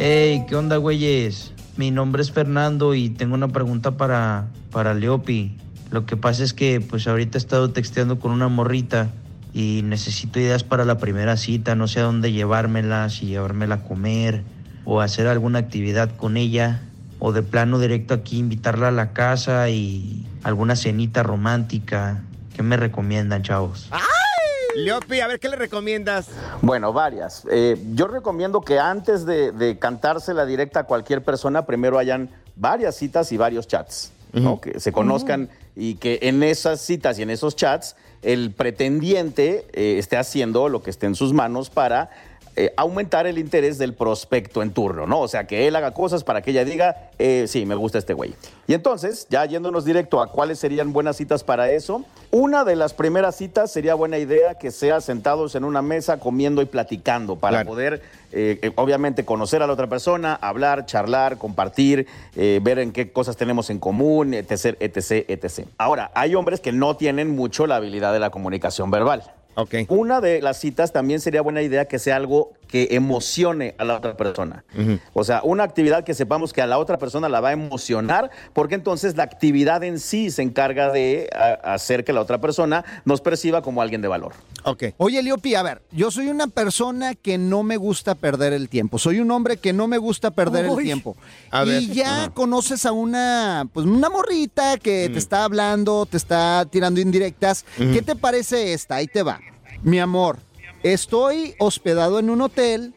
Hey, 0.00 0.46
¿qué 0.48 0.56
onda, 0.56 0.78
güeyes? 0.78 1.52
Mi 1.76 1.90
nombre 1.90 2.22
es 2.22 2.32
Fernando 2.32 2.94
y 2.94 3.10
tengo 3.10 3.34
una 3.34 3.48
pregunta 3.48 3.98
para, 3.98 4.48
para 4.70 4.94
Leopi. 4.94 5.58
Lo 5.90 6.06
que 6.06 6.16
pasa 6.16 6.42
es 6.42 6.54
que, 6.54 6.80
pues, 6.80 7.06
ahorita 7.06 7.36
he 7.36 7.40
estado 7.40 7.70
texteando 7.70 8.18
con 8.18 8.30
una 8.30 8.48
morrita 8.48 9.10
y 9.54 9.82
necesito 9.84 10.40
ideas 10.40 10.64
para 10.64 10.84
la 10.84 10.98
primera 10.98 11.36
cita. 11.36 11.76
No 11.76 11.86
sé 11.86 12.00
a 12.00 12.02
dónde 12.02 12.32
llevármela, 12.32 13.08
si 13.08 13.26
llevármela 13.26 13.76
a 13.76 13.82
comer 13.84 14.42
o 14.84 15.00
hacer 15.00 15.28
alguna 15.28 15.60
actividad 15.60 16.10
con 16.16 16.36
ella. 16.36 16.82
O 17.20 17.32
de 17.32 17.42
plano 17.42 17.78
directo 17.78 18.12
aquí 18.12 18.38
invitarla 18.38 18.88
a 18.88 18.90
la 18.90 19.12
casa 19.12 19.70
y 19.70 20.26
alguna 20.42 20.76
cenita 20.76 21.22
romántica. 21.22 22.22
¿Qué 22.54 22.62
me 22.62 22.76
recomiendan, 22.76 23.42
chavos? 23.42 23.88
Leopi, 24.76 25.20
a 25.20 25.28
ver, 25.28 25.38
¿qué 25.38 25.48
le 25.48 25.56
recomiendas? 25.56 26.28
Bueno, 26.60 26.92
varias. 26.92 27.46
Eh, 27.50 27.80
yo 27.94 28.08
recomiendo 28.08 28.60
que 28.60 28.80
antes 28.80 29.24
de, 29.24 29.52
de 29.52 29.78
cantársela 29.78 30.44
directa 30.44 30.80
a 30.80 30.84
cualquier 30.84 31.22
persona, 31.22 31.64
primero 31.64 31.98
hayan 31.98 32.28
varias 32.56 32.96
citas 32.96 33.30
y 33.32 33.36
varios 33.36 33.68
chats, 33.68 34.12
¿no? 34.34 34.60
Que 34.60 34.80
se 34.80 34.92
conozcan 34.92 35.48
y 35.76 35.94
que 35.96 36.18
en 36.22 36.42
esas 36.42 36.80
citas 36.80 37.18
y 37.18 37.22
en 37.22 37.30
esos 37.30 37.56
chats 37.56 37.96
el 38.22 38.52
pretendiente 38.52 39.66
eh, 39.72 39.96
esté 39.98 40.16
haciendo 40.16 40.68
lo 40.68 40.82
que 40.82 40.90
esté 40.90 41.06
en 41.06 41.14
sus 41.14 41.32
manos 41.32 41.70
para 41.70 42.10
eh, 42.56 42.72
aumentar 42.76 43.26
el 43.26 43.38
interés 43.38 43.78
del 43.78 43.94
prospecto 43.94 44.62
en 44.62 44.70
turno, 44.72 45.06
¿no? 45.06 45.20
O 45.20 45.28
sea, 45.28 45.44
que 45.46 45.66
él 45.66 45.74
haga 45.74 45.92
cosas 45.92 46.22
para 46.22 46.40
que 46.40 46.52
ella 46.52 46.64
diga, 46.64 47.10
eh, 47.18 47.46
sí, 47.48 47.66
me 47.66 47.74
gusta 47.74 47.98
este 47.98 48.14
güey. 48.14 48.32
Y 48.68 48.74
entonces, 48.74 49.26
ya 49.28 49.44
yéndonos 49.44 49.84
directo 49.84 50.22
a 50.22 50.28
cuáles 50.30 50.60
serían 50.60 50.92
buenas 50.92 51.16
citas 51.16 51.42
para 51.42 51.70
eso, 51.70 52.04
una 52.30 52.64
de 52.64 52.76
las 52.76 52.94
primeras 52.94 53.34
citas 53.36 53.72
sería 53.72 53.94
buena 53.94 54.18
idea 54.18 54.54
que 54.54 54.70
sea 54.70 55.00
sentados 55.00 55.56
en 55.56 55.64
una 55.64 55.82
mesa 55.82 56.20
comiendo 56.20 56.62
y 56.62 56.66
platicando 56.66 57.36
para 57.36 57.58
Claro. 57.58 57.70
poder, 57.70 58.02
eh, 58.32 58.70
obviamente, 58.76 59.24
conocer 59.24 59.62
a 59.62 59.66
la 59.66 59.72
otra 59.72 59.88
persona, 59.88 60.34
hablar, 60.40 60.86
charlar, 60.86 61.38
compartir, 61.38 62.06
ver 62.34 62.78
en 62.78 62.92
qué 62.92 63.10
cosas 63.12 63.36
tenemos 63.36 63.68
en 63.70 63.78
común, 63.80 64.32
etc., 64.32 64.76
etc., 64.80 65.24
etc. 65.28 65.66
Ahora, 65.76 66.10
hay 66.14 66.34
hombres 66.36 66.60
que 66.60 66.72
no 66.72 66.96
tienen 66.96 67.34
mucho 67.34 67.66
la 67.66 67.76
habilidad 67.76 68.12
de 68.12 68.20
la 68.20 68.30
comunicación 68.30 68.90
verbal. 68.90 69.22
Ok. 69.54 69.74
Una 69.88 70.20
de 70.20 70.42
las 70.42 70.58
citas 70.58 70.92
también 70.92 71.20
sería 71.20 71.42
buena 71.42 71.62
idea 71.62 71.86
que 71.86 71.98
sea 71.98 72.16
algo 72.16 72.52
que 72.68 72.88
emocione 72.92 73.74
a 73.78 73.84
la 73.84 73.96
otra 73.96 74.16
persona. 74.16 74.64
O 75.12 75.22
sea, 75.24 75.40
una 75.44 75.62
actividad 75.64 76.04
que 76.04 76.14
sepamos 76.14 76.52
que 76.52 76.62
a 76.62 76.66
la 76.66 76.78
otra 76.78 76.98
persona 76.98 77.28
la 77.28 77.40
va 77.40 77.50
a 77.50 77.52
emocionar, 77.52 78.30
porque 78.52 78.74
entonces 78.74 79.16
la 79.16 79.22
actividad 79.22 79.82
en 79.84 79.98
sí 80.00 80.30
se 80.30 80.42
encarga 80.42 80.90
de 80.90 81.28
a- 81.34 81.74
hacer 81.74 82.04
que 82.04 82.12
la 82.12 82.20
otra 82.20 82.40
persona 82.40 82.84
nos 83.04 83.20
perciba 83.20 83.62
como 83.62 83.80
alguien 83.82 84.00
de 84.02 84.08
valor. 84.08 84.32
Ok. 84.64 84.84
Oye, 84.96 85.22
Leopi, 85.22 85.54
a 85.54 85.62
ver, 85.62 85.82
yo 85.92 86.10
soy 86.10 86.28
una 86.28 86.46
persona 86.46 87.14
que 87.14 87.36
no 87.38 87.62
me 87.62 87.76
gusta 87.76 88.14
perder 88.14 88.52
el 88.52 88.68
tiempo. 88.68 88.98
Soy 88.98 89.20
un 89.20 89.30
hombre 89.30 89.58
que 89.58 89.72
no 89.72 89.86
me 89.88 89.98
gusta 89.98 90.30
perder 90.30 90.64
el 90.66 90.76
tiempo. 90.78 91.16
A 91.50 91.64
y 91.64 91.88
ya 91.88 92.30
conoces 92.32 92.86
a 92.86 92.92
una, 92.92 93.68
pues 93.72 93.86
una 93.86 94.08
morrita 94.08 94.78
que 94.78 95.08
te 95.10 95.18
está 95.18 95.44
hablando, 95.44 96.06
te 96.06 96.16
está 96.16 96.66
tirando 96.70 97.00
indirectas. 97.00 97.64
¿Qué 97.76 98.00
te 98.02 98.16
parece 98.16 98.72
esta? 98.72 98.96
Ahí 98.96 99.06
te 99.06 99.22
va. 99.22 99.38
Mi 99.82 99.98
amor, 100.00 100.38
estoy 100.84 101.54
hospedado 101.58 102.20
en 102.20 102.30
un 102.30 102.42
hotel. 102.42 102.94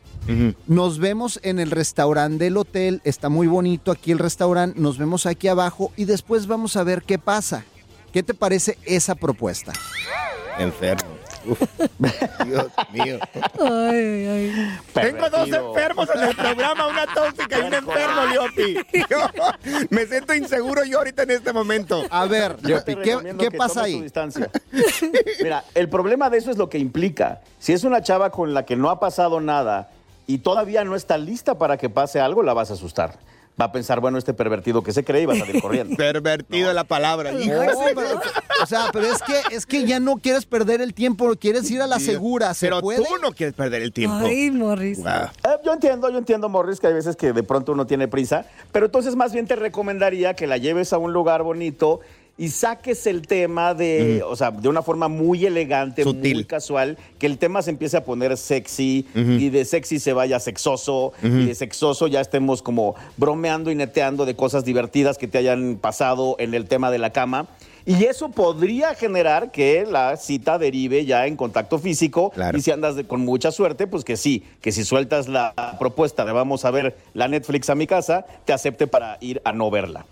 Nos 0.68 1.00
vemos 1.00 1.40
en 1.42 1.58
el 1.58 1.72
restaurante 1.72 2.44
del 2.44 2.58
hotel. 2.58 3.02
Está 3.06 3.30
muy 3.30 3.48
bonito 3.48 3.92
aquí 3.92 4.12
el 4.12 4.20
restaurante. 4.20 4.80
Nos 4.80 4.98
vemos 4.98 5.26
aquí 5.26 5.48
abajo 5.48 5.94
y 5.96 6.04
después 6.04 6.48
vamos 6.48 6.76
a 6.76 6.84
ver 6.84 7.04
qué 7.04 7.18
pasa. 7.18 7.64
¿Qué 8.12 8.24
te 8.24 8.34
parece 8.34 8.78
esa 8.84 9.16
propuesta? 9.16 9.72
Enfermo. 10.60 11.17
Uf. 11.48 11.62
Dios 12.46 12.68
mío. 12.92 13.20
Ay, 13.60 13.96
ay, 13.96 14.28
ay. 14.28 14.80
Tengo 14.94 15.30
dos 15.30 15.48
enfermos 15.48 16.10
en 16.14 16.24
el 16.24 16.36
programa, 16.36 16.88
una 16.88 17.06
tóxica 17.08 17.60
y 17.60 17.62
un 17.62 17.74
enfermo, 17.74 18.26
Leopi. 18.26 18.78
Yo 19.10 19.20
me 19.90 20.06
siento 20.06 20.34
inseguro 20.34 20.84
yo 20.84 21.00
ahorita 21.00 21.24
en 21.24 21.32
este 21.32 21.54
momento. 21.54 22.04
A 22.10 22.26
ver, 22.26 22.58
¿qué, 22.58 23.52
pasa 23.52 23.84
ahí? 23.84 24.02
distancia. 24.02 24.50
Mira, 25.42 25.64
el 25.74 25.90
problema 25.90 26.30
de 26.30 26.38
eso 26.38 26.52
es 26.52 26.58
lo 26.58 26.70
que 26.70 26.78
implica. 26.78 27.42
Si 27.60 27.74
es 27.74 27.84
una 27.84 28.02
chava 28.02 28.32
con 28.32 28.54
la 28.54 28.66
que 28.66 28.76
no 28.76 28.90
ha 28.90 29.00
pasado 29.00 29.40
nada 29.40 29.90
y 30.26 30.40
todavía 30.40 30.84
no 30.84 30.96
está 30.96 31.18
lista 31.18 31.58
para 31.58 31.78
que 31.78 31.90
pase 31.90 32.20
algo, 32.20 32.44
la 32.44 32.54
vas 32.54 32.72
a 32.72 32.74
asustar. 32.74 33.20
Va 33.60 33.66
a 33.66 33.72
pensar, 33.72 34.00
bueno, 34.00 34.20
este 34.20 34.36
pervertido 34.36 34.84
que 34.84 34.94
se 34.94 35.04
cree 35.04 35.24
y 35.24 35.26
va 35.26 35.34
a 35.34 35.38
salir 35.38 35.60
corriendo. 35.62 35.96
Pervertido 35.98 36.72
la 36.74 36.84
palabra. 36.84 37.32
No, 37.32 37.40
pero- 37.96 38.22
o 38.62 38.66
sea, 38.68 38.90
pero 38.94 39.08
es 39.08 39.22
que 39.24 39.56
es 39.56 39.66
que 39.66 39.86
ya 39.86 40.00
no 40.00 40.18
quieres 40.18 40.46
perder 40.46 40.80
el 40.82 40.94
tiempo, 40.94 41.34
quieres 41.40 41.70
ir 41.72 41.82
a 41.82 41.88
la 41.88 42.00
segura. 42.00 42.54
¿Se 42.54 42.68
Pero 42.68 42.82
puede? 42.82 43.00
tú 43.04 43.18
no 43.22 43.32
quieres 43.32 43.56
perder 43.56 43.82
el 43.82 43.92
tiempo. 43.94 44.26
Ay, 44.28 44.52
Morris. 44.52 45.00
Wow. 45.00 45.08
Eh, 45.08 45.58
yo 45.66 45.74
entiendo, 45.74 46.10
yo 46.12 46.18
entiendo, 46.20 46.50
Morris, 46.50 46.80
que 46.80 46.88
hay 46.88 46.94
veces 46.94 47.16
que 47.16 47.34
de 47.34 47.44
pronto 47.44 47.72
uno 47.72 47.88
tiene 47.88 48.08
prisa, 48.08 48.46
pero 48.72 48.86
entonces 48.88 49.16
más 49.16 49.34
bien 49.34 49.48
te 49.48 49.56
recomendaría 49.56 50.36
que 50.36 50.46
la 50.48 50.58
lleves 50.58 50.94
a 50.94 50.98
un 51.00 51.12
lugar 51.14 51.42
bonito 51.44 52.00
y 52.38 52.50
saques 52.50 53.08
el 53.08 53.24
tema 53.24 53.74
de, 53.74 54.22
o 54.24 54.36
sea, 54.36 54.52
de 54.52 54.70
una 54.70 54.84
forma 54.84 55.08
muy 55.08 55.46
elegante, 55.46 56.04
Sutil. 56.04 56.36
muy 56.36 56.44
casual, 56.46 56.98
que 57.18 57.26
el 57.26 57.38
tema 57.40 57.64
se 57.64 57.72
empiece 57.72 57.98
a 57.98 58.04
poner 58.04 58.38
sexy 58.38 59.08
y 59.16 59.50
de 59.50 59.66
sexy 59.66 60.00
se 60.00 60.14
vaya 60.14 60.40
sexoso 60.40 61.14
y 61.24 61.46
de 61.46 61.56
sexoso 61.56 62.08
ya 62.08 62.22
estemos 62.22 62.62
como 62.62 62.96
bromeando 63.18 63.72
y 63.72 63.76
neteando 63.76 64.26
de 64.26 64.36
cosas 64.36 64.64
divertidas 64.64 65.18
que 65.18 65.28
te 65.28 65.40
hayan 65.40 65.78
pasado 65.78 66.36
en 66.40 66.54
el 66.54 66.68
tema 66.68 66.92
de 66.92 67.00
la 67.00 67.12
cama. 67.12 67.48
Y 67.88 68.04
eso 68.04 68.28
podría 68.30 68.94
generar 68.96 69.50
que 69.50 69.86
la 69.90 70.18
cita 70.18 70.58
derive 70.58 71.06
ya 71.06 71.26
en 71.26 71.38
contacto 71.38 71.80
físico. 71.80 72.32
Claro. 72.32 72.58
Y 72.58 72.62
si 72.62 72.70
andas 72.72 72.98
de- 72.98 73.06
con 73.08 73.22
mucha 73.22 73.50
suerte, 73.50 73.88
pues 73.88 74.04
que 74.04 74.18
sí, 74.18 74.44
que 74.60 74.74
si 74.74 74.84
sueltas 74.84 75.30
la 75.30 75.54
propuesta 75.80 76.26
de 76.26 76.34
vamos 76.34 76.66
a 76.66 76.72
ver 76.72 76.98
la 77.14 77.30
Netflix 77.30 77.70
a 77.70 77.76
mi 77.76 77.88
casa, 77.88 78.26
te 78.44 78.52
acepte 78.52 78.88
para 78.88 79.18
ir 79.22 79.42
a 79.46 79.54
no 79.54 79.72
verla. 79.72 80.06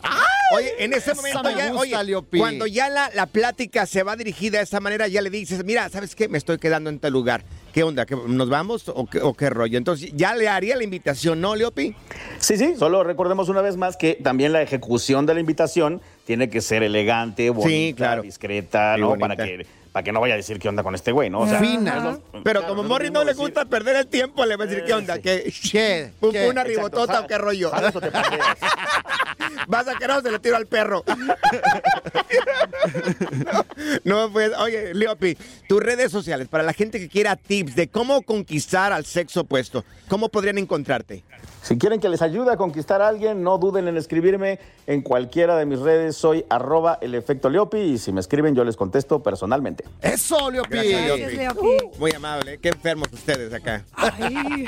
Oye, 0.55 0.71
en 0.85 0.93
ese 0.93 1.13
momento 1.15 1.43
me 1.43 1.55
ya, 1.55 1.71
gusta, 1.71 1.99
oye, 1.99 2.15
cuando 2.37 2.65
ya 2.65 2.87
la, 2.87 3.09
la 3.13 3.25
plática 3.25 3.85
se 3.85 4.03
va 4.03 4.15
dirigida 4.15 4.59
de 4.59 4.63
esa 4.63 4.79
manera, 4.79 5.07
ya 5.09 5.21
le 5.21 5.29
dices, 5.29 5.65
mira, 5.65 5.89
¿sabes 5.89 6.15
qué? 6.15 6.29
Me 6.29 6.37
estoy 6.37 6.59
quedando 6.59 6.89
en 6.89 6.99
tal 6.99 7.11
lugar. 7.11 7.43
¿Qué 7.75 7.83
onda? 7.83 8.05
¿Que 8.05 8.15
¿Nos 8.15 8.47
vamos 8.47 8.87
o 8.87 9.05
qué, 9.05 9.19
o 9.19 9.33
qué 9.33 9.49
rollo? 9.49 9.77
Entonces, 9.77 10.09
ya 10.15 10.33
le 10.33 10.47
haría 10.47 10.77
la 10.77 10.85
invitación, 10.85 11.41
¿no, 11.41 11.57
Leopi? 11.57 11.93
Sí, 12.37 12.55
sí, 12.55 12.73
solo 12.79 13.03
recordemos 13.03 13.49
una 13.49 13.59
vez 13.59 13.75
más 13.75 13.97
que 13.97 14.13
también 14.13 14.53
la 14.53 14.61
ejecución 14.61 15.25
de 15.25 15.33
la 15.33 15.41
invitación 15.41 15.99
tiene 16.23 16.49
que 16.49 16.61
ser 16.61 16.83
elegante, 16.83 17.49
bonita, 17.49 17.97
claro. 17.97 18.21
discreta, 18.21 18.95
¿no? 18.95 19.09
bonita. 19.09 19.27
Para 19.27 19.45
que, 19.45 19.67
para 19.95 20.03
que 20.03 20.11
no 20.11 20.19
vaya 20.19 20.33
a 20.33 20.37
decir 20.37 20.59
qué 20.59 20.67
onda 20.67 20.83
con 20.83 20.93
este 20.93 21.13
güey, 21.13 21.29
¿no? 21.29 21.39
O 21.39 21.47
sea, 21.47 21.57
Fina. 21.57 22.03
lo- 22.03 22.21
Pero 22.43 22.59
claro, 22.59 22.67
como 22.67 22.83
lo 22.83 22.89
Morris 22.89 23.13
no 23.13 23.21
le 23.21 23.27
decir, 23.27 23.39
gusta 23.45 23.63
perder 23.63 23.95
el 23.95 24.07
tiempo, 24.07 24.45
le 24.45 24.57
va 24.57 24.65
a 24.65 24.67
decir, 24.67 24.83
¿qué 24.83 24.93
onda? 24.93 25.15
sí. 25.15 25.21
¿Qué? 25.21 25.53
¿Qué? 25.71 26.11
¿Un- 26.19 26.31
¿Qué? 26.33 26.49
¿Una 26.49 26.61
exacto, 26.63 26.69
ribotota 26.81 27.21
o 27.21 27.27
qué 27.27 27.37
rollo? 27.37 27.71
Vas 29.69 29.87
a 29.87 29.95
querer 29.95 30.17
o 30.17 30.21
se 30.21 30.31
le 30.31 30.39
tiro 30.39 30.57
al 30.57 30.67
perro. 30.67 31.05
no, 34.03 34.29
pues, 34.33 34.51
oye, 34.59 34.93
Leopi, 34.93 35.37
tus 35.69 35.81
redes 35.81 36.11
sociales, 36.11 36.49
para 36.49 36.65
la 36.65 36.73
gente 36.73 36.99
que 36.99 37.07
quiera 37.07 37.37
tips 37.37 37.77
de 37.77 37.87
cómo 37.87 38.21
conquistar 38.23 38.91
al 38.91 39.05
sexo 39.05 39.39
opuesto, 39.41 39.85
¿cómo 40.09 40.27
podrían 40.27 40.57
encontrarte? 40.57 41.23
Si 41.61 41.77
quieren 41.79 41.99
que 42.01 42.09
les 42.09 42.21
ayude 42.21 42.51
a 42.51 42.57
conquistar 42.57 43.01
a 43.01 43.07
alguien, 43.07 43.41
no 43.43 43.57
duden 43.57 43.87
en 43.87 43.95
escribirme 43.97 44.59
en 44.87 45.01
cualquiera 45.01 45.55
de 45.57 45.65
mis 45.65 45.79
redes. 45.79 46.15
Soy 46.15 46.45
arroba 46.49 46.99
el 47.01 47.15
efecto 47.15 47.49
Leopi 47.49 47.77
y 47.79 47.97
si 47.97 48.11
me 48.11 48.19
escriben 48.19 48.53
yo 48.53 48.63
les 48.63 48.75
contesto 48.75 49.23
personalmente. 49.23 49.83
Eso, 50.01 50.51
Leopi. 50.51 50.69
Gracias, 50.69 51.07
Gracias, 51.07 51.33
Leopi. 51.33 51.67
Leopi. 51.67 51.99
Muy 51.99 52.11
amable, 52.11 52.59
qué 52.59 52.69
enfermos 52.69 53.09
ustedes 53.11 53.53
acá. 53.53 53.83
Ay. 53.93 54.65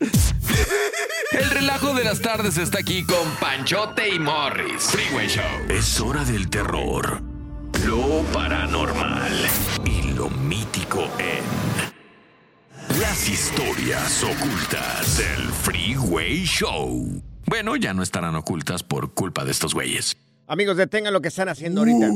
El 1.32 1.50
relajo 1.50 1.92
de 1.94 2.04
las 2.04 2.20
tardes 2.20 2.56
está 2.56 2.78
aquí 2.78 3.04
con 3.04 3.28
Panchote 3.40 4.08
y 4.08 4.18
Morris. 4.18 4.84
Freeway 4.84 5.28
Show. 5.28 5.42
Es 5.68 6.00
hora 6.00 6.24
del 6.24 6.48
terror, 6.48 7.20
lo 7.86 8.22
paranormal 8.32 9.32
y 9.84 10.12
lo 10.12 10.30
mítico 10.30 11.02
en 11.18 11.44
las 13.00 13.28
historias 13.28 14.22
ocultas 14.22 15.18
del 15.18 15.48
Freeway 15.52 16.44
Show. 16.44 17.22
Bueno, 17.46 17.76
ya 17.76 17.92
no 17.92 18.02
estarán 18.02 18.34
ocultas 18.36 18.82
por 18.82 19.12
culpa 19.12 19.44
de 19.44 19.50
estos 19.50 19.74
güeyes. 19.74 20.16
Amigos, 20.46 20.76
detengan 20.76 21.12
lo 21.12 21.20
que 21.20 21.28
están 21.28 21.48
haciendo 21.48 21.80
ahorita. 21.80 22.08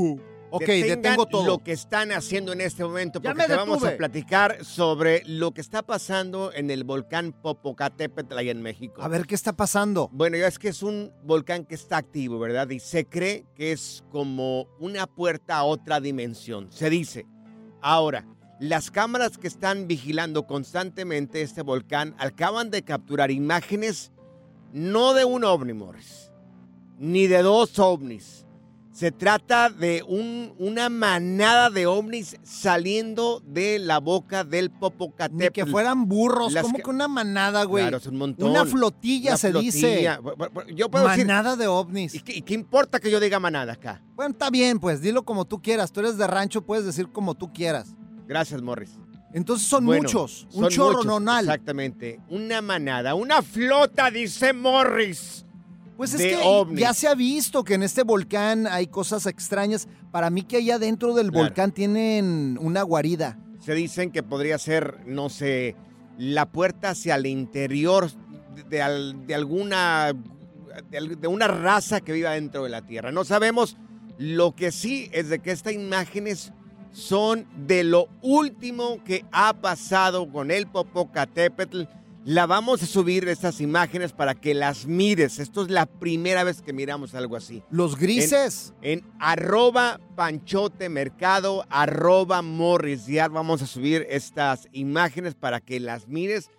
Ok, 0.51 0.63
Detengan 0.63 1.03
detengo 1.03 1.27
todo. 1.27 1.47
lo 1.47 1.59
que 1.59 1.73
están 1.73 2.13
haciendo 2.13 2.53
en 2.53 2.61
este 2.61 2.85
momento 2.85 3.21
porque 3.21 3.45
te 3.45 3.55
vamos 3.55 3.85
a 3.85 3.97
platicar 3.97 4.65
sobre 4.65 5.23
lo 5.27 5.53
que 5.53 5.61
está 5.61 5.83
pasando 5.83 6.53
en 6.53 6.71
el 6.71 6.85
volcán 6.85 7.33
Popocatépetl 7.33 8.37
ahí 8.37 8.51
en 8.51 8.63
México. 8.63 9.03
A 9.03 9.09
ver 9.09 9.27
qué 9.27 9.35
está 9.35 9.53
pasando. 9.53 10.09
Bueno, 10.13 10.37
ya 10.37 10.49
es 10.49 10.59
que 10.59 10.69
es 10.69 10.83
un 10.83 11.13
volcán 11.23 11.65
que 11.65 11.75
está 11.75 11.99
activo, 11.99 12.39
¿verdad? 12.39 12.69
Y 12.71 12.81
se 12.81 13.05
cree 13.07 13.45
que 13.55 13.73
es 13.73 14.05
como 14.11 14.67
una 14.79 15.07
puerta 15.07 15.57
a 15.59 15.65
otra 15.65 16.01
dimensión. 16.01 16.69
Se 16.71 16.91
dice. 16.91 17.27
Ahora, 17.81 18.27
las 18.59 18.91
cámaras 18.91 19.39
que 19.39 19.47
están 19.49 19.87
vigilando 19.87 20.47
constantemente 20.47 21.43
este 21.43 21.63
volcán 21.63 22.15
acaban 22.19 22.71
de 22.71 22.83
capturar 22.83 23.31
imágenes 23.31 24.13
no 24.73 25.15
de 25.15 25.25
un 25.25 25.45
ovni, 25.45 25.73
Morris, 25.73 26.31
ni 26.99 27.27
de 27.27 27.43
dos 27.43 27.79
ovnis. 27.79 28.47
Se 28.93 29.13
trata 29.13 29.71
de 29.71 30.03
un- 30.07 30.53
una 30.59 30.89
manada 30.89 31.71
de 31.71 31.87
ovnis 31.87 32.37
saliendo 32.43 33.41
de 33.47 33.79
la 33.79 33.99
boca 34.01 34.43
del 34.43 34.69
Ni 34.71 34.79
Popocatépetl. 34.79 35.53
que 35.53 35.65
fueran 35.65 36.09
burros, 36.09 36.53
Las 36.53 36.63
como 36.65 36.77
que- 36.77 36.83
que 36.83 36.91
una 36.91 37.07
manada, 37.07 37.63
güey. 37.65 37.85
Claro, 37.85 37.99
es 37.99 38.07
un 38.07 38.17
montón. 38.17 38.51
Una 38.51 38.67
flotilla 38.67 39.31
Una 39.31 39.37
se 39.39 39.51
flotilla. 39.53 40.19
dice. 40.19 40.75
Yo 40.75 40.91
puedo 40.91 41.07
decir. 41.09 41.25
Manada 41.27 41.55
de 41.57 41.69
ovnis. 41.69 42.15
¿Y 42.17 42.21
qué, 42.21 42.35
y 42.37 42.43
qué 42.43 42.55
importa 42.55 42.99
que 42.99 43.11
yo 43.13 43.21
diga 43.21 43.39
manada 43.39 43.75
acá? 43.75 44.03
Bueno, 44.17 44.33
está 44.33 44.51
bien, 44.51 44.81
pues, 44.81 45.01
dilo 45.01 45.23
como 45.25 45.45
tú 45.45 45.63
quieras. 45.63 45.93
Tú 45.93 46.01
eres 46.01 46.19
de 46.19 46.27
rancho, 46.27 46.63
puedes 46.63 46.85
decir 46.85 47.09
como 47.11 47.35
tú 47.37 47.53
quieras. 47.53 47.95
Gracias, 48.27 48.61
Morris. 48.61 48.91
Entonces 49.33 49.69
son 49.69 49.87
Bueno, 49.87 50.03
muchos. 50.03 50.49
Un 50.53 50.63
son 50.65 50.71
chorro 50.71 50.91
muchos, 50.99 51.07
nonal. 51.07 51.45
Exactamente. 51.45 52.21
Una 52.29 52.61
manada, 52.61 53.15
una 53.15 53.41
flota, 53.43 54.11
dice 54.11 54.53
Morris. 54.53 55.47
Pues 56.01 56.15
es 56.15 56.21
de 56.21 56.31
que 56.31 56.39
ovnis. 56.43 56.81
ya 56.81 56.95
se 56.95 57.09
ha 57.09 57.15
visto 57.15 57.63
que 57.63 57.75
en 57.75 57.83
este 57.83 58.05
volcán 58.05 58.67
hay 58.67 58.87
cosas 58.87 59.27
extrañas. 59.27 59.87
Para 60.11 60.31
mí 60.31 60.43
que 60.43 60.57
allá 60.57 60.79
dentro 60.79 61.15
del 61.15 61.31
Claro. 61.31 61.45
volcán 61.47 61.73
tienen 61.73 62.57
una 62.59 62.81
guarida. 62.83 63.39
Se 63.61 63.75
dicen 63.75 64.11
que 64.11 64.23
podría 64.23 64.57
ser, 64.57 65.01
no 65.07 65.29
sé, 65.29 65.77
la 66.17 66.47
puerta 66.47 66.91
hacia 66.91 67.17
el 67.17 67.27
interior 67.27 68.11
de, 68.55 68.63
de 68.65 68.81
al- 68.83 69.27
de 69.27 69.35
alguna. 69.35 70.15
De, 70.91 71.17
de 71.17 71.29
una 71.29 71.49
raza 71.49 72.01
que 72.01 72.13
viva 72.13 72.31
dentro 72.31 72.65
de 72.65 72.71
la 72.71 72.81
Tierra. 72.87 73.13
No 73.13 73.25
sabemos. 73.25 73.77
Lo 74.17 74.55
que 74.57 74.73
sí 74.73 75.11
es 75.13 75.29
de 75.29 75.41
que 75.41 75.51
estas 75.51 75.75
imágenes 75.75 76.53
son 76.93 77.47
de 77.67 77.85
lo 77.85 78.09
último 78.23 79.05
que 79.05 79.25
ha 79.33 79.53
pasado 79.53 80.31
con 80.33 80.51
el 80.51 80.67
Popocatépetl. 80.67 81.83
La 82.27 82.45
vamos 82.45 82.83
a 82.83 82.87
subir 82.87 83.27
estas 83.29 83.63
imágenes 83.63 84.13
para 84.13 84.35
que 84.35 84.53
las 84.53 84.87
mires. 84.87 85.39
Esto 85.39 85.63
es 85.63 85.71
la 85.71 85.87
primera 85.87 86.45
vez 86.45 86.61
que 86.61 86.75
miramos 86.75 87.15
algo 87.15 87.35
así. 87.35 87.63
Los 87.71 87.97
grises. 87.97 88.75
En 88.83 89.07
arroba 89.19 89.99
panchote 90.17 90.91
mercado, 90.91 91.65
arroba 91.71 92.43
morris. 92.43 93.07
Ya 93.07 93.29
vamos 93.29 93.63
a 93.63 93.67
subir 93.67 94.07
estas 94.11 94.69
imágenes 94.73 95.35
para 95.35 95.61
que 95.61 95.81
las 95.81 96.09
mires. 96.09 96.51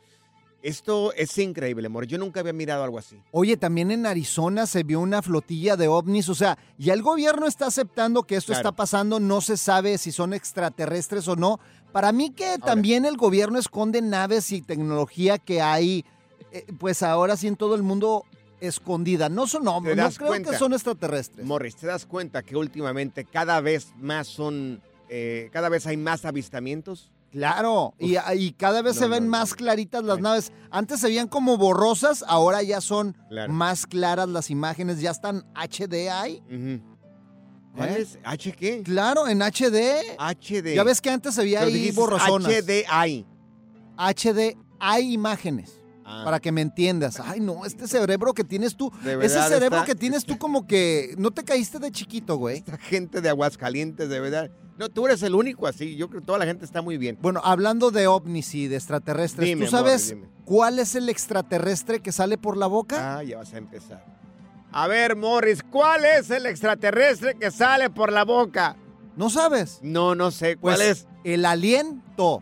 Esto 0.63 1.11
es 1.13 1.35
increíble, 1.39 1.87
amor. 1.87 2.05
Yo 2.05 2.17
nunca 2.19 2.39
había 2.41 2.53
mirado 2.53 2.83
algo 2.83 2.99
así. 2.99 3.17
Oye, 3.31 3.57
también 3.57 3.89
en 3.89 4.05
Arizona 4.05 4.67
se 4.67 4.83
vio 4.83 4.99
una 4.99 5.21
flotilla 5.21 5.75
de 5.75 5.87
ovnis. 5.87 6.29
O 6.29 6.35
sea, 6.35 6.57
ya 6.77 6.93
el 6.93 7.01
gobierno 7.01 7.47
está 7.47 7.65
aceptando 7.67 8.23
que 8.23 8.35
esto 8.35 8.51
Claro. 8.53 8.59
está 8.59 8.71
pasando. 8.75 9.19
No 9.19 9.41
se 9.41 9.57
sabe 9.57 9.97
si 9.97 10.11
son 10.11 10.33
extraterrestres 10.33 11.27
o 11.27 11.35
no. 11.35 11.59
Para 11.91 12.11
mí 12.11 12.29
que 12.29 12.57
también 12.59 13.05
el 13.05 13.17
gobierno 13.17 13.57
esconde 13.57 14.01
naves 14.01 14.51
y 14.51 14.61
tecnología 14.61 15.39
que 15.39 15.61
hay, 15.61 16.05
eh, 16.51 16.65
pues 16.79 17.01
ahora 17.03 17.35
sí 17.37 17.47
en 17.47 17.55
todo 17.55 17.73
el 17.75 17.81
mundo 17.83 18.23
escondida. 18.59 19.27
No 19.29 19.47
son 19.47 19.63
¿Te 19.63 19.69
hombres, 19.69 19.97
no 19.97 20.09
creo 20.11 20.27
cuenta? 20.27 20.51
que 20.51 20.57
son 20.57 20.73
extraterrestres. 20.73 21.43
Morris, 21.45 21.75
¿te 21.75 21.87
das 21.87 22.05
cuenta 22.05 22.43
que 22.43 22.55
últimamente 22.55 23.25
cada 23.25 23.59
vez 23.61 23.87
más 23.99 24.27
son, 24.27 24.79
eh, 25.09 25.49
cada 25.51 25.69
vez 25.69 25.87
hay 25.87 25.97
más 25.97 26.23
avistamientos? 26.25 27.09
Claro, 27.31 27.93
y, 27.97 28.17
y 28.35 28.51
cada 28.53 28.81
vez 28.81 28.95
No, 28.95 29.01
se 29.03 29.07
ven 29.07 29.23
no, 29.25 29.29
más 29.31 29.53
claritas 29.53 30.03
las 30.03 30.19
naves. 30.19 30.51
Antes 30.69 30.99
se 30.99 31.07
veían 31.07 31.27
como 31.29 31.57
borrosas, 31.57 32.25
ahora 32.27 32.61
ya 32.61 32.81
son 32.81 33.15
Claro. 33.29 33.53
más 33.53 33.87
claras 33.87 34.27
las 34.27 34.49
imágenes, 34.49 34.99
ya 34.99 35.11
están 35.11 35.45
HD 35.55 36.09
ahí. 36.11 36.43
Ujú. 36.51 36.83
¿Cuál 37.75 37.89
¿Eh? 37.89 38.01
es? 38.01 38.19
¿H 38.25 38.51
qué? 38.51 38.83
Claro, 38.83 39.29
en 39.29 39.41
HD. 39.41 40.01
HD. 40.19 40.75
Ya 40.75 40.83
ves 40.83 40.99
que 40.99 41.09
antes 41.09 41.33
se 41.33 41.41
veía 41.43 41.61
Pero 41.61 41.71
ahí 41.71 41.91
borrosonas. 41.91 42.51
HDI. 42.51 43.25
HD 43.97 44.57
hay 44.79 45.13
imágenes. 45.13 45.80
Ah. 46.13 46.23
Para 46.25 46.39
que 46.39 46.51
me 46.51 46.61
entiendas. 46.61 47.19
Ay, 47.19 47.39
no, 47.39 47.65
este 47.65 47.87
cerebro 47.87 48.33
que 48.33 48.43
tienes 48.43 48.75
tú. 48.75 48.91
De 49.03 49.13
Ese 49.25 49.41
cerebro 49.43 49.77
está- 49.77 49.85
que 49.85 49.95
tienes 49.95 50.25
tú 50.25 50.37
como 50.37 50.67
que 50.67 51.15
no 51.17 51.31
te 51.31 51.43
caíste 51.43 51.79
de 51.79 51.89
chiquito, 51.91 52.35
güey. 52.35 52.57
Esta 52.57 52.77
gente 52.77 53.21
de 53.21 53.29
Aguascalientes, 53.29 54.09
de 54.09 54.19
verdad. 54.19 54.51
No, 54.77 54.89
tú 54.89 55.05
eres 55.05 55.23
el 55.23 55.35
único 55.35 55.67
así. 55.67 55.95
Yo 55.95 56.09
creo 56.09 56.21
que 56.21 56.25
toda 56.25 56.39
la 56.39 56.45
gente 56.45 56.65
está 56.65 56.81
muy 56.81 56.97
bien. 56.97 57.17
Bueno, 57.21 57.39
hablando 57.43 57.91
de 57.91 58.07
ovnis 58.07 58.53
y 58.55 58.67
de 58.67 58.75
extraterrestres, 58.75 59.47
Dime, 59.47 59.65
¿tú 59.65 59.71
sabes 59.71 60.11
amor, 60.11 60.27
cuál 60.43 60.79
es 60.79 60.95
el 60.95 61.07
extraterrestre 61.07 62.01
que 62.01 62.11
sale 62.11 62.37
por 62.37 62.57
la 62.57 62.67
boca? 62.67 63.17
Ah, 63.19 63.23
ya 63.23 63.37
vas 63.37 63.53
a 63.53 63.57
empezar. 63.57 64.03
A 64.71 64.87
ver, 64.87 65.15
Morris, 65.15 65.63
¿cuál 65.63 66.03
es 66.05 66.29
el 66.31 66.45
extraterrestre 66.45 67.35
que 67.35 67.51
sale 67.51 67.89
por 67.89 68.11
la 68.11 68.23
boca? 68.25 68.75
¿No 69.15 69.29
sabes? 69.29 69.79
No, 69.81 70.15
no 70.15 70.31
sé. 70.31 70.57
Pues 70.57 70.77
¿Cuál 70.77 70.87
es? 70.89 71.07
el 71.23 71.45
aliento. 71.45 72.41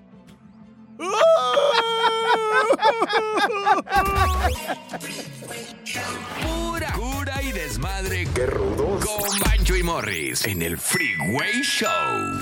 Pura 6.41 6.93
cura 6.93 7.41
y 7.41 7.51
desmadre. 7.51 8.27
Qué 8.33 8.45
rudos. 8.45 9.05
Con 9.05 9.39
Bancho 9.39 9.75
y 9.75 9.83
Morris 9.83 10.45
en 10.45 10.61
el 10.61 10.77
Freeway 10.77 11.61
Show. 11.61 11.89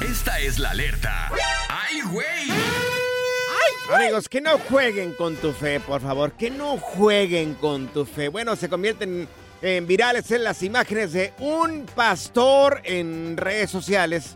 Esta 0.09 0.39
es 0.39 0.59
la 0.59 0.71
alerta. 0.71 1.31
¡Ay, 1.69 2.01
güey! 2.01 2.51
Amigos, 3.93 4.27
que 4.27 4.41
no 4.41 4.57
jueguen 4.59 5.13
con 5.13 5.35
tu 5.37 5.53
fe, 5.53 5.79
por 5.79 6.01
favor. 6.01 6.33
Que 6.33 6.49
no 6.49 6.77
jueguen 6.77 7.53
con 7.53 7.87
tu 7.87 8.05
fe. 8.05 8.27
Bueno, 8.27 8.55
se 8.55 8.67
convierten 8.67 9.27
en 9.61 9.87
virales 9.87 10.29
en 10.31 10.43
las 10.43 10.61
imágenes 10.61 11.13
de 11.13 11.33
un 11.39 11.85
pastor 11.95 12.81
en 12.83 13.37
redes 13.37 13.71
sociales 13.71 14.35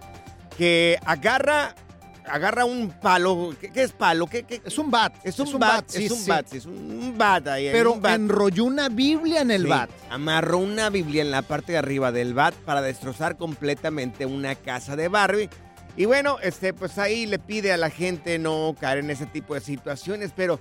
que 0.58 0.98
agarra 1.06 1.76
agarra 2.26 2.66
un 2.66 2.90
palo. 2.90 3.54
¿Qué, 3.60 3.72
qué 3.72 3.84
es 3.84 3.92
palo? 3.92 4.28
¿Qué, 4.28 4.44
qué? 4.44 4.62
Es 4.66 4.78
un 4.78 4.90
bat. 4.92 5.14
Es 5.24 5.40
un, 5.40 5.60
bat, 5.60 5.86
sí, 5.88 6.06
es 6.06 6.12
un 6.12 6.18
sí. 6.20 6.30
bat, 6.30 6.54
es 6.54 6.66
un, 6.66 7.16
bat 7.18 7.48
ahí. 7.48 7.70
Pero 7.72 7.94
un 7.94 8.02
bat. 8.02 8.16
enrolló 8.16 8.66
una 8.66 8.90
Biblia 8.90 9.42
en 9.42 9.52
el 9.52 9.64
Sí, 9.64 9.68
bat. 9.70 9.90
Amarró 10.10 10.58
una 10.60 10.90
Biblia 10.90 11.22
en 11.22 11.32
la 11.32 11.42
parte 11.42 11.74
de 11.74 11.78
arriba 11.78 12.12
del 12.12 12.34
bat 12.34 12.54
para 12.54 12.82
destrozar 12.82 13.38
completamente 13.38 14.26
una 14.26 14.56
casa 14.56 14.96
de 14.96 15.08
Barbie. 15.08 15.50
Y 15.98 16.06
bueno, 16.06 16.38
este, 16.42 16.74
pues 16.74 16.98
ahí 16.98 17.26
le 17.26 17.38
pide 17.40 17.74
a 17.74 17.78
la 17.78 17.90
gente 17.90 18.40
no 18.40 18.76
caer 18.80 19.00
en 19.00 19.10
ese 19.10 19.26
tipo 19.26 19.54
de 19.56 19.60
situaciones, 19.62 20.32
pero 20.34 20.60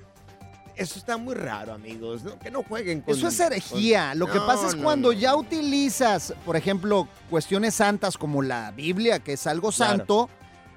eso 0.75 0.99
está 0.99 1.19
muy 1.19 1.35
raro, 1.35 1.73
amigos. 1.73 2.25
¿no? 2.25 2.37
Que 2.39 2.51
no 2.51 2.63
jueguen 2.65 3.01
con. 3.03 3.15
Eso 3.15 3.29
es 3.29 3.39
herejía. 3.39 4.09
con- 4.11 4.19
Lo 4.21 4.27
que 4.27 4.39
No, 4.39 4.47
pasa 4.47 4.67
es 4.69 4.75
no, 4.75 4.83
cuando 4.83 5.13
ya 5.13 5.37
utilizas, 5.37 6.35
por 6.45 6.57
ejemplo, 6.57 7.07
cuestiones 7.29 7.75
santas 7.75 8.17
como 8.17 8.43
la 8.43 8.73
Biblia, 8.73 9.21
que 9.21 9.35
es 9.35 9.47
algo 9.47 9.71
Claro. 9.71 9.99
santo, 9.99 10.31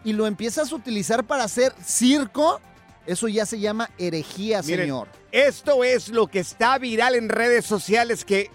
y 0.04 0.14
lo 0.14 0.28
empiezas 0.28 0.72
a 0.72 0.76
utilizar 0.76 1.24
para 1.24 1.44
hacer 1.44 1.74
circo, 1.84 2.62
eso 3.06 3.28
ya 3.28 3.46
se 3.46 3.60
llama 3.60 3.90
herejía, 3.98 4.62
Miren, 4.62 4.86
señor. 4.86 5.08
Esto 5.32 5.84
es 5.84 6.10
lo 6.10 6.28
que 6.28 6.40
está 6.40 6.78
viral 6.78 7.16
en 7.16 7.30
redes 7.30 7.66
sociales 7.66 8.26
que 8.26 8.52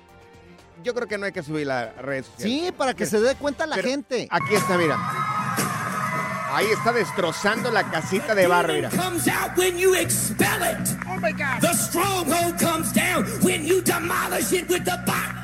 yo 0.85 0.95
creo 0.95 1.09
que 1.09 1.19
no 1.19 1.27
hay 1.27 1.33
que 1.33 1.43
subir 1.43 1.71
a 1.71 1.93
redes 1.93 2.27
sociales. 2.27 2.67
Sí, 2.67 2.73
para 2.73 2.95
que 2.95 3.07
se 3.07 3.21
dé 3.21 3.35
cuenta 3.35 3.67
la 3.67 3.77
gente. 3.77 4.29
Aquí 4.31 4.55
está, 4.55 4.79
mira. 4.79 4.97
Ahí 6.51 6.67
está 6.67 6.93
destrozando 6.93 7.71
la 7.71 7.91
casita 7.91 8.35
de 8.35 8.49
mira. 8.49 8.89
it. 8.89 8.93
Oh 11.07 11.19
my 11.21 11.33
God. 11.33 11.61
The 11.61 11.75
stronghold 11.75 12.59
comes 12.59 12.93
down 12.93 13.27
when 13.43 13.67
you 13.67 13.83
demolish 13.83 14.53
it 14.53 14.69
with 14.69 14.85
the 14.85 14.99
Bible. 15.05 15.35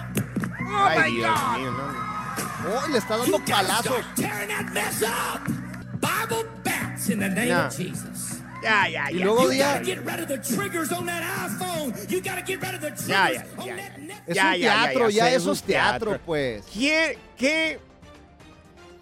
Oh 0.61 0.87
Ay, 0.87 0.99
my 0.99 1.11
Dios 1.11 1.39
God. 1.39 1.59
mío, 1.59 1.71
no. 1.73 2.05
Oh, 2.67 2.87
le 2.89 2.99
está 2.99 3.19
dando 3.19 3.39
palazos. 3.41 4.03
Bats 7.05 7.09
in 7.11 7.19
the 7.21 7.29
name 7.29 7.49
No. 7.49 7.67
of 7.67 7.77
Jesus. 7.77 8.41
Ya, 8.63 8.87
ya, 8.89 9.11
Y 9.11 9.19
ya. 9.19 9.25
luego 9.27 9.43
You 9.45 9.51
día- 9.51 9.73
gotta 9.75 9.85
get 9.85 9.99
rid 10.07 10.21
of 10.21 10.29
the 10.29 10.39
triggers 10.39 10.91
on 10.93 11.07
that 11.07 11.23
iPhone. 11.23 11.93
You 12.11 12.21
gotta 12.23 12.43
get 12.43 12.61
rid 12.63 12.75
of 12.75 12.81
the 12.81 12.91
triggers 12.93 13.07
Ya, 13.07 13.31
ya, 13.31 13.45
on 13.59 13.67
ya, 13.67 13.77
that 13.77 13.99
Netflix. 13.99 14.23
Es 14.29 14.35
Ya, 14.37 14.47
un 14.47 14.53
ya, 14.53 14.57
ya, 14.57 14.83
teatro, 14.85 15.11
ya 15.11 15.25
ya, 15.29 15.35
eso 15.35 15.53
es 15.53 15.63
teatro, 15.63 16.11
teatro. 16.13 16.25
pues. 16.25 16.65
¿Qué, 16.73 17.19
qué, 17.37 17.79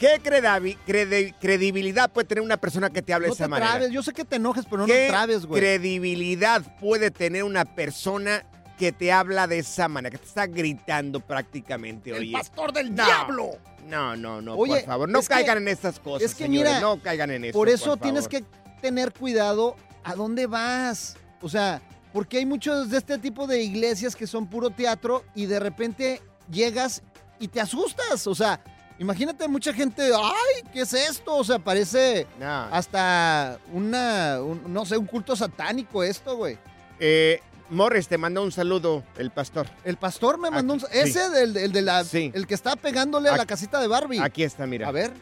qué 0.00 0.20
credavi- 0.20 0.76
crede- 0.84 1.34
credibilidad 1.40 2.10
puede 2.10 2.26
tener 2.26 2.42
una 2.42 2.56
persona 2.56 2.90
que 2.90 3.02
te 3.02 3.14
hable 3.14 3.28
No 3.28 3.34
de 3.34 3.36
esa 3.36 3.44
te 3.44 3.50
manera? 3.50 3.70
trabes, 3.72 3.90
yo 3.92 4.02
sé 4.02 4.12
que 4.12 4.24
te 4.24 4.36
enojes, 4.36 4.64
pero 4.64 4.78
no 4.78 4.86
¿Qué 4.86 4.92
te 4.94 5.08
trabes, 5.10 5.46
güey. 5.46 5.60
credibilidad 5.60 6.62
puede 6.80 7.12
tener 7.12 7.44
una 7.44 7.64
persona 7.64 8.42
que 8.82 8.90
te 8.90 9.12
habla 9.12 9.46
de 9.46 9.60
esa 9.60 9.86
manera, 9.86 10.10
que 10.10 10.18
te 10.18 10.26
está 10.26 10.44
gritando 10.48 11.20
prácticamente, 11.20 12.10
El 12.10 12.18
oye? 12.18 12.32
pastor 12.32 12.72
del 12.72 12.92
No. 12.92 13.04
diablo. 13.04 13.50
No, 13.86 14.16
no, 14.16 14.40
no, 14.42 14.56
Oye, 14.56 14.78
por 14.78 14.84
favor, 14.86 15.08
no 15.08 15.20
que- 15.20 15.26
caigan 15.28 15.58
en 15.58 15.68
estas 15.68 16.00
cosas, 16.00 16.22
es 16.28 16.34
que 16.34 16.44
señores, 16.46 16.72
mira, 16.72 16.80
no 16.80 17.00
caigan 17.00 17.30
en 17.30 17.44
eso, 17.44 17.52
Por 17.52 17.68
eso 17.68 17.90
por 17.90 18.00
tienes 18.00 18.24
favor. 18.24 18.40
que 18.40 18.80
tener 18.80 19.12
cuidado 19.12 19.76
a 20.02 20.16
dónde 20.16 20.48
vas. 20.48 21.16
O 21.40 21.48
sea, 21.48 21.80
porque 22.12 22.38
hay 22.38 22.46
muchos 22.46 22.90
de 22.90 22.98
este 22.98 23.18
tipo 23.18 23.46
de 23.46 23.62
iglesias 23.62 24.16
que 24.16 24.26
son 24.26 24.48
puro 24.48 24.70
teatro 24.70 25.22
y 25.36 25.46
de 25.46 25.60
repente 25.60 26.20
llegas 26.50 27.02
y 27.38 27.46
te 27.46 27.60
asustas. 27.60 28.26
O 28.26 28.34
sea, 28.34 28.60
imagínate 28.98 29.46
mucha 29.46 29.72
gente, 29.72 30.10
ay, 30.12 30.68
¿qué 30.72 30.80
es 30.80 30.92
esto? 30.92 31.36
O 31.36 31.44
sea, 31.44 31.60
parece 31.60 32.26
No. 32.40 32.46
hasta 32.72 33.60
una, 33.72 34.40
un- 34.42 34.72
no 34.72 34.84
sé, 34.84 34.96
un 34.96 35.06
culto 35.06 35.36
satánico 35.36 36.02
esto, 36.02 36.36
güey. 36.36 36.58
Eh, 36.98 37.40
Morris, 37.72 38.06
te 38.06 38.18
manda 38.18 38.40
un 38.40 38.52
saludo 38.52 39.02
el 39.16 39.30
pastor. 39.30 39.66
El 39.84 39.96
pastor 39.96 40.38
me 40.38 40.50
mandó 40.50 40.74
Aquí, 40.74 40.84
un... 40.84 40.90
Ese 40.92 41.26
sí. 41.26 41.32
del, 41.32 41.56
el 41.56 41.72
de 41.72 41.82
la... 41.82 42.04
Sí. 42.04 42.30
El 42.34 42.46
que 42.46 42.54
está 42.54 42.76
pegándole 42.76 43.30
a 43.30 43.36
la 43.36 43.46
casita 43.46 43.80
de 43.80 43.86
Barbie. 43.86 44.20
Aquí 44.20 44.42
está, 44.42 44.66
mira. 44.66 44.88
A 44.88 44.92
ver. 44.92 45.12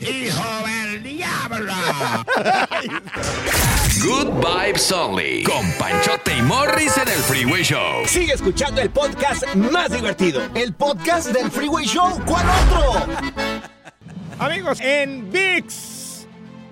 Hijo 0.00 0.42
del 0.66 1.02
diablo. 1.02 1.72
Good 4.02 4.44
Vibes 4.44 4.92
Only. 4.92 5.44
Con 5.44 5.70
Panchote 5.72 6.36
y 6.36 6.42
Morris 6.42 6.96
en 6.96 7.08
el 7.08 7.20
Freeway 7.20 7.62
Show. 7.62 8.06
Sigue 8.06 8.32
escuchando 8.32 8.80
el 8.80 8.90
podcast 8.90 9.44
más 9.54 9.90
divertido. 9.90 10.42
El 10.54 10.72
podcast 10.72 11.28
del 11.28 11.50
Freeway 11.50 11.84
Show. 11.86 12.20
¿Cuál 12.26 12.46
otro? 12.48 13.06
Amigos, 14.38 14.80
en 14.80 15.30
VIX. 15.30 15.93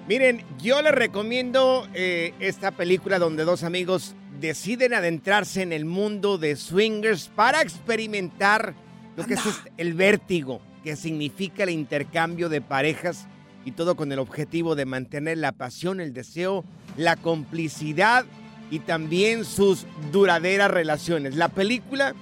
Miren, 0.09 0.45
yo 0.61 0.83
les 0.83 0.93
recomiendo 0.93 1.87
eh, 1.95 2.35
esta 2.41 2.73
película 2.73 3.19
donde 3.19 3.45
dos 3.45 3.62
amigos 3.62 4.15
deciden 4.41 4.95
adentrarse 4.95 5.62
en 5.62 5.73
el 5.73 5.85
mundo 5.85 6.38
de 6.38 6.57
swingers 6.57 7.29
para 7.29 7.62
experimentar 7.62 8.75
lo 9.17 9.25
que 9.25 9.35
es 9.35 9.47
este- 9.47 9.73
el 9.77 9.95
vértigo, 9.95 10.61
que 10.83 10.97
significa 10.97 11.62
el 11.62 11.71
intercambio 11.71 12.49
de 12.49 12.61
parejas 12.61 13.29
y 13.65 13.73
todo 13.73 13.95
con 13.95 14.11
el 14.11 14.19
objetivo 14.19 14.75
de 14.75 14.87
mantener 14.87 15.38
la 15.38 15.53
pasión, 15.53 16.01
el 16.01 16.12
deseo, 16.12 16.65
la 16.97 17.15
complicidad 17.15 18.25
y 18.73 18.81
también 18.81 19.45
sus 19.45 19.87
duraderas 20.11 20.71
relaciones. 20.71 21.37
La 21.37 21.49
película 21.49 22.15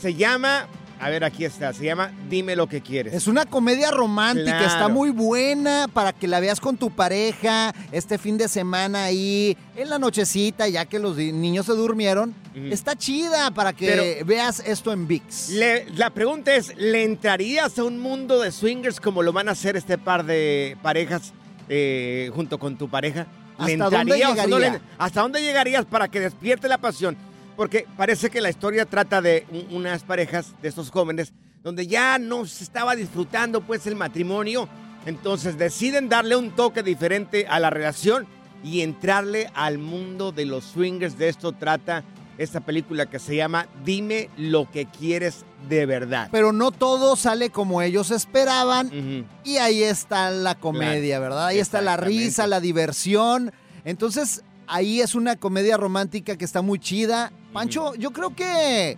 se 0.00 0.14
llama, 0.14 0.66
a 1.00 1.08
ver, 1.08 1.24
aquí 1.24 1.44
está, 1.44 1.72
se 1.72 1.84
llama 1.84 2.12
Dime 2.28 2.54
lo 2.56 2.66
que 2.68 2.80
quieres. 2.82 3.14
Es 3.14 3.26
una 3.26 3.46
comedia 3.46 3.90
romántica, 3.90 4.58
Claro. 4.58 4.66
está 4.66 4.88
muy 4.88 5.10
buena 5.10 5.88
para 5.92 6.12
que 6.12 6.28
la 6.28 6.40
veas 6.40 6.60
con 6.60 6.76
tu 6.76 6.90
pareja 6.90 7.74
este 7.90 8.18
fin 8.18 8.36
de 8.36 8.48
semana 8.48 9.04
ahí, 9.04 9.56
en 9.76 9.88
la 9.88 9.98
nochecita, 9.98 10.68
ya 10.68 10.84
que 10.84 10.98
los 10.98 11.16
niños 11.16 11.66
se 11.66 11.72
durmieron. 11.72 12.34
Está 12.54 12.96
chida 12.96 13.50
para 13.52 13.72
que 13.72 13.86
Pero- 13.86 14.26
veas 14.26 14.60
esto 14.66 14.92
en 14.92 15.06
VIX. 15.08 15.48
Le- 15.50 15.86
la 15.96 16.10
pregunta 16.10 16.54
es, 16.54 16.76
¿le 16.76 17.04
entrarías 17.04 17.78
a 17.78 17.84
un 17.84 17.98
mundo 17.98 18.40
de 18.40 18.52
swingers 18.52 19.00
como 19.00 19.22
lo 19.22 19.32
van 19.32 19.48
a 19.48 19.52
hacer 19.52 19.76
este 19.76 19.96
par 19.98 20.24
de 20.24 20.76
parejas 20.82 21.32
eh, 21.68 22.30
junto 22.34 22.58
con 22.58 22.76
tu 22.76 22.88
pareja? 22.90 23.26
¿Le 23.64 23.74
¿Hasta 23.74 23.84
dónde 23.90 24.04
no 24.04 24.14
llegaría? 24.34 24.70
le- 24.72 24.80
¿Hasta 24.98 25.20
dónde 25.20 25.40
llegarías 25.42 25.84
para 25.84 26.08
que 26.08 26.18
despierte 26.20 26.66
la 26.68 26.78
pasión? 26.78 27.16
Porque 27.60 27.86
parece 27.94 28.30
que 28.30 28.40
la 28.40 28.48
historia 28.48 28.86
trata 28.86 29.20
de 29.20 29.46
un- 29.52 29.76
unas 29.76 30.02
parejas 30.02 30.54
de 30.62 30.68
estos 30.70 30.90
jóvenes 30.90 31.34
donde 31.62 31.86
ya 31.86 32.18
no 32.18 32.46
se 32.46 32.64
estaba 32.64 32.96
disfrutando 32.96 33.60
pues 33.60 33.86
el 33.86 33.96
matrimonio, 33.96 34.66
entonces 35.04 35.58
deciden 35.58 36.08
darle 36.08 36.36
un 36.36 36.52
toque 36.52 36.82
diferente 36.82 37.46
a 37.46 37.60
la 37.60 37.68
relación 37.68 38.26
y 38.64 38.80
entrarle 38.80 39.50
al 39.52 39.76
mundo 39.76 40.32
de 40.32 40.46
los 40.46 40.64
swingers. 40.64 41.18
De 41.18 41.28
esto 41.28 41.52
trata 41.52 42.02
esta 42.38 42.60
película 42.60 43.04
que 43.04 43.18
se 43.18 43.36
llama 43.36 43.66
Dime 43.84 44.30
lo 44.38 44.70
que 44.70 44.86
quieres 44.86 45.44
de 45.68 45.84
verdad. 45.84 46.30
Pero 46.32 46.52
no 46.52 46.70
todo 46.70 47.14
sale 47.14 47.50
como 47.50 47.82
ellos 47.82 48.10
esperaban 48.10 49.26
y 49.44 49.58
ahí 49.58 49.82
está 49.82 50.30
la 50.30 50.54
comedia, 50.54 51.18
Claro. 51.18 51.22
¿verdad? 51.34 51.46
Ahí 51.48 51.58
está 51.58 51.82
la 51.82 51.98
risa, 51.98 52.46
la 52.46 52.60
diversión. 52.60 53.52
Entonces, 53.84 54.44
ahí 54.66 55.02
es 55.02 55.14
una 55.14 55.36
comedia 55.36 55.76
romántica 55.76 56.38
que 56.38 56.46
está 56.46 56.62
muy 56.62 56.78
chida. 56.78 57.32
Pancho, 57.52 57.94
yo 57.96 58.12
creo 58.12 58.34
que 58.34 58.96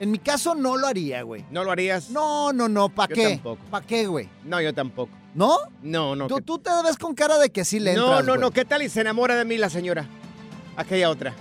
en 0.00 0.10
mi 0.10 0.18
caso 0.18 0.54
no 0.54 0.76
lo 0.76 0.86
haría, 0.86 1.22
güey. 1.22 1.44
¿No 1.50 1.64
lo 1.64 1.70
harías? 1.72 2.10
No, 2.10 2.52
no, 2.52 2.68
no, 2.68 2.88
¿para 2.88 3.14
Yo 3.14 3.22
qué? 3.22 3.30
tampoco. 3.30 3.64
¿Para 3.70 3.86
qué, 3.86 4.06
güey? 4.06 4.28
No, 4.44 4.60
yo 4.60 4.74
tampoco. 4.74 5.12
¿No? 5.34 5.56
No, 5.82 6.14
no. 6.14 6.26
tú, 6.28 6.36
que- 6.36 6.42
tú 6.42 6.58
te 6.58 6.70
ves 6.84 6.96
con 6.96 7.14
cara 7.14 7.38
de 7.38 7.50
que 7.50 7.64
sí 7.64 7.80
le 7.80 7.94
no, 7.94 8.04
entras, 8.06 8.24
no, 8.26 8.34
no. 8.34 8.40
güey. 8.42 8.52
¿Qué 8.52 8.64
tal 8.64 8.82
y 8.82 8.88
se 8.88 9.00
enamora 9.00 9.34
de 9.36 9.44
mí 9.44 9.56
la 9.56 9.70
señora? 9.70 10.06
Aquella 10.76 11.10
otra. 11.10 11.34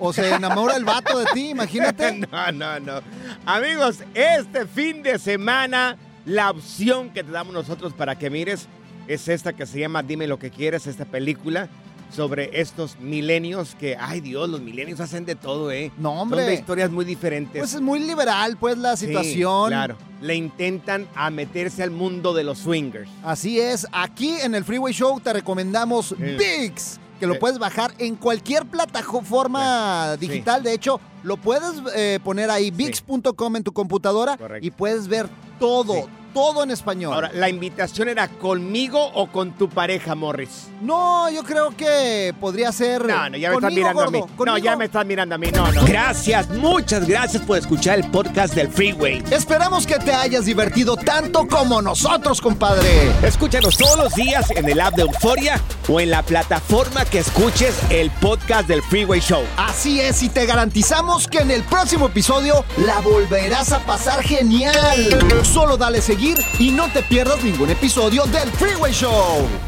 O 0.00 0.12
se 0.12 0.30
enamora 0.32 0.76
el 0.76 0.84
vato 0.84 1.18
de 1.18 1.26
ti, 1.34 1.48
imagínate. 1.50 2.12
no, 2.12 2.52
no, 2.52 2.80
no. 2.80 3.00
Amigos, 3.44 3.98
este 4.14 4.66
fin 4.66 5.02
de 5.02 5.18
semana, 5.18 5.96
la 6.24 6.50
opción 6.50 7.10
que 7.10 7.22
te 7.24 7.30
damos 7.32 7.52
nosotros 7.52 7.92
para 7.92 8.16
que 8.16 8.30
mires 8.30 8.66
es 9.08 9.28
esta 9.28 9.52
que 9.52 9.66
se 9.66 9.80
llama 9.80 10.02
Dime 10.02 10.26
lo 10.26 10.38
que 10.38 10.50
quieres, 10.50 10.86
esta 10.86 11.04
película 11.04 11.68
sobre 12.10 12.60
estos 12.60 12.98
milenios 13.00 13.74
que, 13.74 13.96
ay 13.98 14.20
Dios, 14.20 14.48
los 14.48 14.60
milenios 14.60 14.98
hacen 15.00 15.24
de 15.24 15.34
todo, 15.34 15.70
¿eh? 15.70 15.92
No, 15.98 16.18
Son 16.20 16.28
de 16.30 16.36
hombre. 16.36 16.54
historias 16.54 16.90
muy 16.90 17.04
diferentes. 17.04 17.60
Pues 17.60 17.74
es 17.74 17.80
muy 17.80 18.00
liberal, 18.00 18.56
pues, 18.58 18.78
la 18.78 18.96
Sí, 18.96 19.06
situación. 19.06 19.68
claro. 19.68 19.96
Le 20.20 20.34
intentan 20.34 21.06
a 21.14 21.30
meterse 21.30 21.82
al 21.82 21.90
mundo 21.90 22.32
de 22.34 22.44
los 22.44 22.58
swingers. 22.58 23.08
Así 23.22 23.60
es, 23.60 23.86
aquí 23.92 24.30
en 24.42 24.54
el 24.54 24.64
Freeway 24.64 24.92
Show 24.92 25.20
te 25.20 25.32
recomendamos 25.32 26.14
VIX, 26.18 26.98
que 27.20 27.26
lo 27.26 27.34
Sí. 27.34 27.40
puedes 27.40 27.58
bajar 27.58 27.92
en 27.98 28.16
cualquier 28.16 28.64
plataforma 28.66 30.16
Sí. 30.18 30.26
digital. 30.28 30.62
De 30.62 30.72
hecho, 30.72 31.00
lo 31.22 31.36
puedes 31.36 31.72
eh, 31.94 32.18
poner 32.22 32.50
ahí, 32.50 32.70
VIX.com 32.70 33.56
en 33.56 33.62
tu 33.64 33.72
computadora 33.72 34.36
Correcto. 34.36 34.66
y 34.66 34.70
puedes 34.70 35.08
ver 35.08 35.28
todo, 35.58 35.94
Sí. 35.94 36.00
Todo 36.32 36.62
en 36.62 36.70
español. 36.70 37.14
Ahora, 37.14 37.30
¿la 37.34 37.48
invitación 37.48 38.08
era 38.08 38.28
conmigo 38.28 39.04
o 39.14 39.28
con 39.28 39.52
tu 39.52 39.68
pareja, 39.68 40.14
Morris? 40.14 40.68
no, 40.80 41.28
yo 41.30 41.42
creo 41.42 41.76
que 41.76 42.34
podría 42.40 42.70
ser. 42.72 43.04
No, 43.06 43.30
no, 43.30 43.36
ya 43.36 43.50
me 43.50 43.56
estás 43.56 43.72
mirando 43.72 44.02
a 44.02 44.10
mí. 44.10 44.20
No, 44.46 44.58
ya 44.58 44.76
me 44.76 44.84
estás 44.84 45.06
mirando 45.06 45.34
a 45.34 45.38
mí. 45.38 45.48
No, 45.52 45.72
no. 45.72 45.84
Gracias, 45.84 46.48
muchas 46.50 47.06
gracias 47.06 47.42
por 47.42 47.58
escuchar 47.58 47.98
el 47.98 48.10
podcast 48.10 48.54
del 48.54 48.68
Freeway. 48.68 49.22
Esperamos 49.30 49.86
que 49.86 49.98
te 49.98 50.12
hayas 50.12 50.44
divertido 50.44 50.96
tanto 50.96 51.46
como 51.48 51.82
nosotros, 51.82 52.40
compadre. 52.40 53.10
Escúchanos 53.22 53.76
todos 53.76 53.98
los 53.98 54.14
días 54.14 54.50
en 54.52 54.68
el 54.68 54.80
app 54.80 54.94
de 54.94 55.02
Euforia 55.02 55.60
o 55.88 56.00
en 56.00 56.10
la 56.10 56.22
plataforma 56.22 57.04
que 57.04 57.18
escuches 57.18 57.74
el 57.90 58.10
podcast 58.12 58.68
del 58.68 58.82
Freeway 58.82 59.20
Show. 59.20 59.42
Así 59.56 60.00
es, 60.00 60.22
y 60.22 60.28
te 60.28 60.46
garantizamos 60.46 61.26
que 61.26 61.38
en 61.38 61.50
el 61.50 61.62
próximo 61.64 62.06
episodio 62.06 62.64
la 62.84 63.00
volverás 63.00 63.72
a 63.72 63.80
pasar 63.80 64.22
genial. 64.22 65.08
Solo 65.42 65.76
dale 65.76 66.00
seguir 66.00 66.17
y 66.58 66.72
no 66.72 66.88
te 66.88 67.02
pierdas 67.02 67.44
ningún 67.44 67.70
episodio 67.70 68.24
del 68.24 68.50
Freeway 68.50 68.92
Show 68.92 69.67